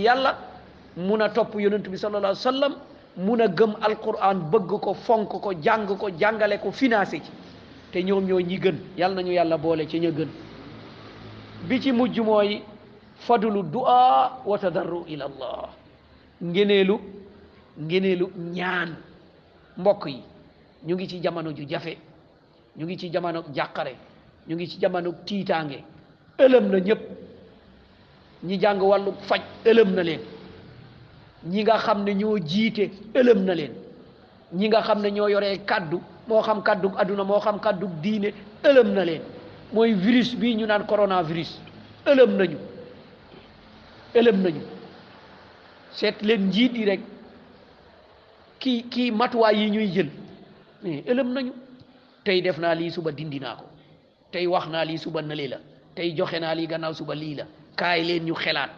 yonent 1.63 1.87
bi 1.87 1.97
sallallahu 1.97 2.35
sallam 2.35 2.75
mun 3.17 3.39
alquran 3.41 4.37
bëgg 4.51 4.79
ko 4.81 4.93
fonk 4.95 5.29
ko 5.29 5.53
jàng 5.61 5.85
ko 5.87 6.09
jàngale 6.19 6.59
ko 6.59 6.71
financé 6.71 7.19
ci 7.23 7.31
te 7.91 7.99
ñoom 8.03 8.25
ñoo 8.25 8.39
ñi 8.39 8.57
gën 8.57 8.75
yàlla 8.97 9.15
nañu 9.15 9.31
yàlla 9.33 9.57
boole 9.57 9.87
ci 9.87 9.99
ña 9.99 10.09
gën 10.11 10.27
bi 11.67 11.79
ci 11.81 11.91
mujj 11.91 12.19
fadlu 13.19 13.61
du'a 13.63 14.41
wa 14.45 14.57
tadarru 14.59 15.05
ila 15.07 15.25
allah 15.25 15.69
ngeneelu 16.43 16.99
ngéneelu 17.81 18.27
ñaan 18.55 18.89
mbokk 19.77 20.03
yi 20.07 20.21
ñu 20.87 20.93
ngi 20.95 21.07
ci 21.09 21.19
jamono 21.23 21.51
ju 21.51 21.63
jafe 21.69 21.97
ñu 22.77 22.85
ngi 22.85 22.97
ci 22.99 23.09
jamono 23.09 23.43
jàqare 23.55 23.93
ñu 24.47 24.55
ngi 24.55 24.67
ci 24.71 24.77
jamono 24.79 25.09
tiitaange 25.27 25.79
ëlëm 26.45 26.65
na 26.71 26.79
ñëpp 26.79 26.99
ñi 28.47 28.55
jàng 28.61 28.81
wallu 28.89 29.11
faj 29.27 29.41
ëlëm 29.69 29.89
na 29.95 30.03
leen 30.03 30.21
ñi 31.51 31.61
nga 31.63 31.77
xam 31.85 32.03
ne 32.03 32.13
ñoo 32.13 32.37
jiite 32.49 32.91
ëlëm 33.19 33.39
na 33.45 33.53
leen 33.55 33.73
ñi 34.57 34.67
nga 34.67 34.81
xam 34.87 34.99
ne 35.01 35.11
ñoo 35.11 35.27
yoree 35.27 35.57
kàddu 35.69 35.97
moo 36.27 36.41
xam 36.41 36.61
kàddu 36.63 36.89
adduna 36.97 37.23
moo 37.23 37.39
xam 37.39 37.59
kàddu 37.59 37.87
diine 38.01 38.31
ëlëm 38.69 38.89
na 38.93 39.03
leen 39.03 39.21
mooy 39.73 39.93
virus 39.93 40.35
bii 40.35 40.55
ñu 40.57 40.65
naan 40.65 40.85
coronavirus 40.85 41.51
ëlëm 42.11 42.31
nañu 42.37 42.57
ëlëm 44.19 44.37
nañu 44.43 44.61
seet 45.91 46.21
leen 46.21 46.43
njiit 46.47 46.73
yi 46.77 46.85
rek 46.85 46.99
Ki 48.59 48.83
kii 48.89 49.11
matuwaay 49.11 49.57
yi 49.59 49.69
ñuy 49.73 49.87
jël 49.93 50.09
mais 50.83 51.03
ëlëm 51.11 51.29
nañu 51.33 51.51
tey 52.23 52.41
def 52.41 52.57
suba 52.93 53.11
dindi 53.11 53.39
naa 53.39 53.55
ko 53.55 53.65
tey 54.31 54.47
wax 54.47 54.65
naa 54.71 54.85
suba 55.03 55.21
nële 55.21 55.47
la 55.51 55.57
tey 55.95 56.09
joxe 56.17 56.39
naa 56.39 56.53
lii 56.55 56.67
gannaaw 56.67 56.93
suba 56.93 57.15
lila. 57.15 57.43
la 57.43 57.49
kaay 57.79 58.01
leen 58.07 58.25
ñu 58.25 58.33
xelaat 58.35 58.69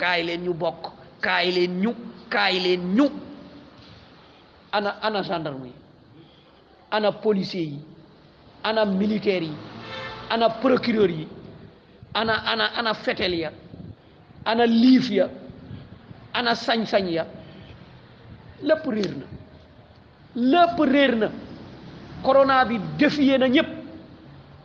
kaay 0.00 0.20
leen 0.26 0.42
ñu 0.44 0.52
bokk 0.54 0.84
kaay 1.26 1.46
leen 1.56 1.72
ñu 1.82 1.90
kaay 2.32 2.54
leen 2.64 2.82
ñu 2.96 3.06
ana 4.76 4.90
ana 5.06 5.22
gendarme 5.22 5.64
yi 5.68 5.72
ana 6.90 7.12
policier 7.12 7.64
yi 7.72 7.80
ana 8.62 8.84
militaire 8.84 9.42
yi 9.46 9.56
ana 10.30 10.48
procureur 10.48 11.10
yi 11.10 11.26
ana 12.14 12.32
ana 12.52 12.64
ana 12.78 12.94
fetel 12.94 13.34
ya 13.34 13.50
ana 14.44 14.66
liif 14.66 15.10
ya 15.10 15.28
ana 16.32 16.54
sañ-sañ 16.54 17.08
ya 17.10 17.26
lépp 18.64 18.86
réer 18.88 19.12
na 19.14 19.26
lépp 20.36 20.78
réer 20.80 21.14
na 21.16 21.30
corona 22.22 22.64
bi 22.64 22.78
défier 22.98 23.38
na 23.38 23.48
ñëpp 23.48 23.68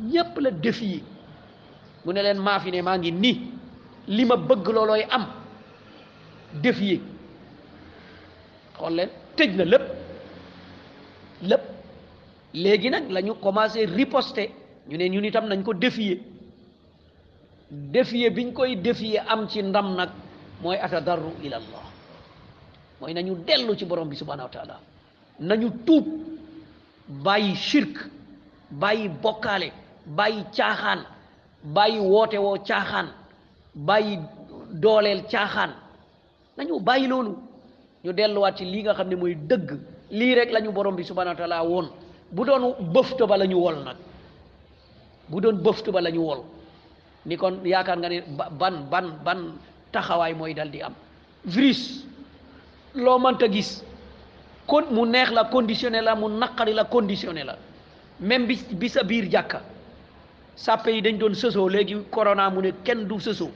ñëpp 0.01 0.39
la 0.39 0.51
défier 0.51 1.03
mu 2.05 2.13
ne 2.13 2.21
leen 2.21 2.39
maa 2.39 2.59
fi 2.59 2.81
maa 2.81 2.97
ngi 2.97 3.11
nii 3.11 3.37
li 4.07 4.25
ma 4.25 4.35
bëgg 4.37 4.67
loolooy 4.75 5.03
am 5.09 5.25
défier 6.63 7.01
xool 8.77 8.95
leen 8.95 9.09
tëj 9.35 9.51
na 9.57 9.63
lépp 9.65 9.81
lépp 11.49 11.63
léegi 12.53 12.89
nag 12.89 13.11
lañu 13.11 13.31
ñu 13.33 13.39
commencé 13.41 13.85
riposter 13.85 14.49
ñu 14.89 14.97
ne 14.97 15.09
ñun 15.09 15.25
itam 15.25 15.45
nañ 15.47 15.63
ko 15.63 15.73
défier 15.73 16.21
défier 17.71 18.29
biñ 18.29 18.53
koy 18.53 18.77
défier 18.77 19.19
am 19.27 19.47
ci 19.49 19.61
ndam 19.61 19.95
nag 19.95 20.09
mooy 20.63 20.77
atadarru 20.77 21.31
ilallah 21.43 21.88
mooy 23.01 23.13
nañu 23.15 23.33
dellu 23.47 23.73
ci 23.79 23.85
borom 23.85 24.09
bi 24.09 24.15
subhanahu 24.15 24.49
wa 24.55 24.77
nañu 25.39 25.69
tuub 25.85 26.05
bàyyi 27.25 27.55
shirk 27.55 27.95
bàyyi 28.81 29.07
bokkaale 29.23 29.69
bàyyi 30.17 30.43
caaxaan 30.55 31.01
bàyyi 31.75 31.99
woote 32.11 32.37
woo 32.45 32.57
caaxaan 32.67 33.07
bàyyi 33.87 34.15
dooleel 34.83 35.21
caaxaan 35.31 35.71
nañu 36.57 36.79
bàyyi 36.79 37.07
loolu 37.07 37.31
ñu 38.03 38.11
delluwaat 38.17 38.55
ci 38.57 38.65
lii 38.65 38.83
nga 38.83 38.93
xam 38.97 39.07
ne 39.09 39.15
mooy 39.15 39.35
dëgg 39.49 39.67
lii 40.19 40.35
rek 40.35 40.51
lañu 40.51 40.71
borom 40.71 40.95
bi 40.95 41.03
subhanahu 41.03 41.35
wa 41.51 41.63
woon 41.69 41.87
bu 42.35 42.43
doon 42.45 42.63
bëftu 42.93 43.25
ba 43.29 43.37
la 43.37 43.45
wol 43.57 43.77
nag 43.85 43.97
bu 45.29 45.41
doon 45.41 45.57
bëftu 45.65 45.91
ba 45.91 46.01
la 46.01 46.11
ñu 46.11 46.21
wol 46.27 46.41
ni 47.25 47.37
kon 47.37 47.55
yaakaar 47.65 47.97
nga 47.99 48.09
ni 48.09 48.19
ban 48.59 48.75
ban 48.91 49.05
ban 49.25 49.39
taxawaay 49.91 50.33
mooy 50.33 50.53
dal 50.53 50.69
di 50.71 50.81
am 50.81 50.93
loo 52.97 53.17
mënta 53.21 53.47
gis 53.53 53.69
kon 54.67 54.85
mu 54.91 55.05
neex 55.05 55.29
la 55.31 55.43
conditionné 55.49 56.01
la 56.01 56.15
mu 56.15 56.29
naqari 56.29 56.73
la 56.73 56.83
conditionné 56.85 57.43
la 57.43 57.57
même 58.19 58.47
bi 58.47 58.57
bi 58.71 58.89
sa 58.89 59.03
biir 59.03 59.29
jàkka 59.31 59.61
sàppe 60.55 61.01
dañ 61.01 61.17
doon 61.17 61.35
sësoo 61.35 61.69
léegi 61.69 61.95
corona 62.09 62.49
mu 62.49 62.61
ne 62.61 62.71
kenn 62.83 63.07
du 63.07 63.19
sësoo 63.19 63.51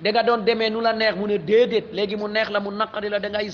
da 0.00 0.10
nga 0.10 0.22
doon 0.22 0.44
demee 0.44 0.70
nu 0.70 0.80
la 0.80 0.92
neex 0.92 1.16
mu 1.16 1.26
ne 1.26 1.38
déedéet 1.38 1.92
léegi 1.92 2.16
mu 2.16 2.28
neex 2.28 2.50
la 2.50 2.60
mu 2.60 2.70
naqari 2.70 3.08
la 3.08 3.18
da 3.18 3.28
ngay 3.28 3.50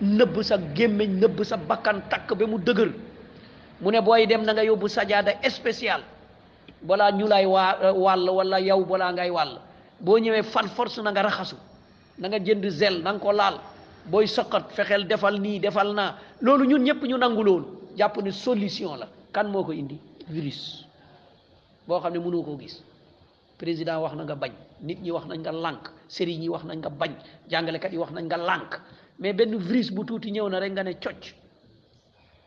nëbb 0.00 0.42
sa 0.42 0.58
gémmeñ 0.74 1.10
nëbb 1.20 1.42
sa 1.44 1.56
bakkan 1.56 2.02
takk 2.10 2.34
ba 2.34 2.46
mu 2.46 2.58
dëgër 2.58 2.90
mu 3.80 3.90
ne 3.90 4.26
dem 4.26 4.42
na 4.44 4.52
nga 4.52 4.64
yóbbu 4.64 4.88
sajaada 4.88 5.32
spécial 5.50 6.00
balaa 6.82 7.12
ñu 7.12 7.26
lay 7.26 7.46
waa 7.46 7.92
wala 7.92 8.60
yow 8.60 8.84
balaa 8.84 9.12
ngay 9.12 9.30
wàll 9.30 9.60
boo 10.00 10.18
ñëwee 10.18 10.42
far 10.42 10.68
force 10.68 10.98
na 10.98 11.10
nga 11.12 11.22
raxasu 11.22 11.56
na 12.18 12.28
nga 12.28 12.38
jënd 12.38 12.64
zel 12.68 13.02
nang 13.02 13.18
ko 13.20 13.32
laal 13.32 13.60
booy 14.06 14.26
saqat 14.30 14.70
fexeel 14.74 15.04
defal 15.10 15.36
nii 15.42 15.58
defal 15.62 15.90
naa 15.94 16.16
loolu 16.40 16.64
ñun 16.70 16.82
ñëpp 16.86 17.02
ñu 17.08 17.16
nanguloon 17.18 17.62
jàpp 17.98 18.16
ne 18.22 18.30
solution 18.30 18.96
la 18.98 19.08
kan 19.32 19.44
moo 19.50 19.64
ko 19.64 19.72
indi 19.72 19.98
virus 20.28 20.84
boo 21.88 21.98
xam 22.00 22.12
ne 22.12 22.18
mënoo 22.18 22.42
koo 22.42 22.56
gis 22.58 22.82
président 23.58 23.98
wax 24.00 24.14
na 24.14 24.24
nga 24.24 24.34
bañ 24.36 24.52
nit 24.82 24.98
ñi 25.02 25.10
wax 25.10 25.26
nañ 25.26 25.40
nga 25.40 25.52
lank 25.52 25.90
sëriñ 26.08 26.40
yi 26.42 26.48
wax 26.48 26.64
nañ 26.64 26.78
nga 26.78 26.88
bañ 26.90 27.12
jàngalekat 27.50 27.92
yi 27.92 27.98
wax 27.98 28.10
nañ 28.12 28.24
nga 28.26 28.36
lànk 28.36 28.80
mais 29.18 29.32
benn 29.32 29.56
virus 29.56 29.90
bu 29.90 30.04
tuuti 30.04 30.30
ñëw 30.30 30.48
na 30.48 30.58
rek 30.60 30.72
nga 30.72 30.82
ne 30.84 30.92
cocc 30.94 31.34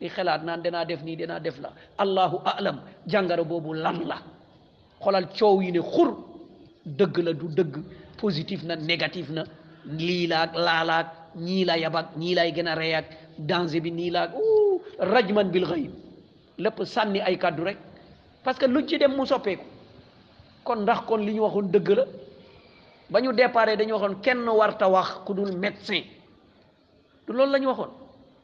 di 0.00 0.08
xelaat 0.08 0.42
naan 0.42 0.62
danaa 0.62 0.84
def 0.84 1.02
nii 1.02 1.16
danaa 1.16 1.38
def 1.40 1.58
la 1.60 1.72
allahu 1.98 2.40
alam 2.44 2.80
jàngaro 3.06 3.44
boobu 3.44 3.74
lan 3.74 4.06
la 4.06 4.18
xolal 5.02 5.28
coow 5.38 5.60
yi 5.60 5.72
ne 5.72 5.80
xur 5.82 6.16
dëgg 6.86 7.16
la 7.18 7.32
du 7.32 7.46
dëgg 7.48 7.76
positif 8.16 8.62
na 8.62 8.76
négatif 8.76 9.28
na 9.30 9.44
lii 9.84 10.26
laag 10.26 10.54
laalaag 10.54 11.06
ñii 11.36 11.64
laa 11.64 11.76
yabag 11.76 12.06
ñii 12.16 12.34
laay 12.34 12.52
gën 12.54 12.66
a 12.68 12.74
rey 12.74 12.94
ak 12.94 13.04
danger 13.38 13.80
bi 13.80 13.90
nii 13.90 14.10
laa 14.10 14.30
u 14.34 14.80
man 15.34 15.50
bil 15.50 15.64
xëyb 15.66 15.92
lépp 16.58 16.78
sànni 16.84 17.20
ay 17.20 17.36
kàddu 17.38 17.64
rek 17.64 17.78
parce 18.44 18.58
que 18.58 18.66
luñ 18.66 18.86
ci 18.88 18.98
dem 18.98 19.14
mu 19.16 19.26
soppeeku 19.26 19.64
kon 20.64 20.78
ndax 20.82 21.00
kon 21.08 21.18
li 21.26 21.32
ñu 21.34 21.42
waxoon 21.42 21.70
dëgg 21.72 21.88
la 21.90 22.04
ba 23.10 23.20
ñu 23.20 23.32
déparé 23.32 23.76
dañu 23.76 23.92
waxoon 23.94 24.20
kenn 24.24 24.48
warta 24.48 24.86
wax 24.88 25.10
ku 25.24 25.34
dul 25.34 25.56
médecin 25.56 26.02
du 27.26 27.32
loolu 27.32 27.52
la 27.52 27.68
waxoon 27.68 27.90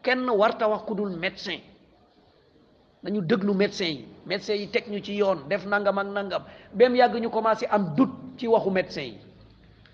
kenn 0.04 0.30
warta 0.30 0.68
wax 0.68 0.82
ku 0.86 0.94
dul 0.94 1.10
médecin 1.10 1.58
dañu 3.02 3.20
dëglu 3.20 3.52
médecin 3.54 3.88
yi 3.94 4.06
médecin 4.26 4.54
yi 4.54 4.68
teg 4.70 4.84
ñu 4.88 5.00
ci 5.02 5.12
yoon 5.16 5.48
def 5.48 5.66
nangam 5.66 5.98
ak 5.98 6.06
nangam 6.06 6.42
bem 6.72 6.94
yàgg 6.94 7.14
ñu 7.20 7.28
commencé 7.30 7.66
am 7.68 7.94
dut 7.96 8.10
ci 8.38 8.46
waxu 8.48 8.70
médecin 8.70 9.02
yi 9.04 9.18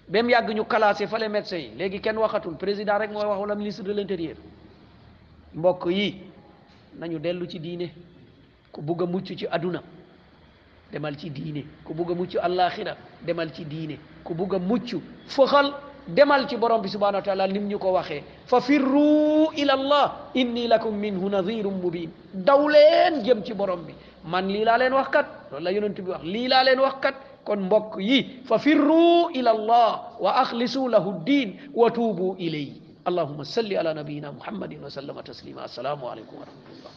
ba 0.08 0.22
mu 0.22 0.30
yàgg 0.30 0.50
ñu 0.54 0.64
classé 0.64 1.06
fale 1.06 1.28
médecin 1.28 1.58
yi 1.58 1.70
léegi 1.76 2.00
kenn 2.00 2.18
waxatul 2.18 2.56
président 2.56 2.98
rek 2.98 3.10
mooy 3.10 3.24
wax 3.26 3.38
wala 3.40 3.54
ministre 3.54 3.82
de 3.84 3.92
l'intérieur 3.92 4.36
mbokk 5.54 5.86
yi 5.90 6.16
nañu 6.98 7.18
dellu 7.18 7.46
ci 7.48 7.60
diine 7.60 7.90
ku 8.72 8.82
bugg 8.82 9.02
a 9.02 9.06
mucc 9.06 9.24
ci 9.36 9.46
aduna 9.50 9.82
demal 10.92 11.16
ci 11.16 11.30
diine 11.30 11.64
ku 11.84 11.94
bugg 11.94 12.10
a 12.10 12.14
mucc 12.14 12.36
àllaaxira 12.36 12.96
demal 13.24 13.52
ci 13.52 13.64
diine 13.64 13.98
ku 14.24 14.34
bugg 14.34 14.54
a 14.54 14.58
mucc 14.58 14.96
fëxal 15.28 15.72
demal 16.08 16.48
ci 16.48 16.56
borom 16.56 16.80
bi 16.82 16.88
subhanahu 16.88 17.16
wa 17.16 17.22
taala 17.22 17.46
nim 17.46 17.68
ñu 17.68 17.78
ko 17.78 17.92
waxee 17.92 18.24
fa 18.46 18.60
firru 18.60 19.50
ila 19.56 19.74
allah 19.74 20.30
inni 20.34 20.66
lakum 20.66 20.96
minhu 20.96 21.28
nadirun 21.28 21.78
mubin 21.80 22.10
daw 22.34 22.66
leen 22.68 23.22
jëm 23.24 23.44
ci 23.44 23.54
borom 23.54 23.84
bi 23.86 23.94
man 24.24 24.48
lii 24.48 24.64
laa 24.64 24.78
leen 24.78 24.94
wax 24.94 25.08
kat 25.10 25.26
loolu 25.52 25.64
la 25.64 25.70
yonent 25.72 25.94
bi 25.94 26.10
wax 26.10 26.22
lii 26.24 26.48
laa 26.48 26.64
leen 26.64 26.80
wax 26.80 26.94
kat 27.00 27.14
kon 27.46 27.60
mbokk 27.66 27.94
yi 28.08 28.18
fa 28.48 28.56
firru 28.58 29.30
ila 29.38 29.50
allah 29.56 29.90
wa 30.24 30.30
akhlisu 30.42 30.88
lahu 30.94 31.10
ddin 31.22 31.48
wa 31.74 31.90
tubu 31.90 32.36
ilay 32.38 32.70
allahumma 33.08 33.44
salli 33.44 33.74
ala 33.76 33.94
nabiyyina 33.94 34.32
muhammadin 34.34 34.78
wa 34.82 34.90
sallama 34.90 35.20
taslima 35.26 35.60
assalamu 35.66 36.06
alaykum 36.12 36.38
wa 36.38 36.44
rahmatullah 36.46 36.91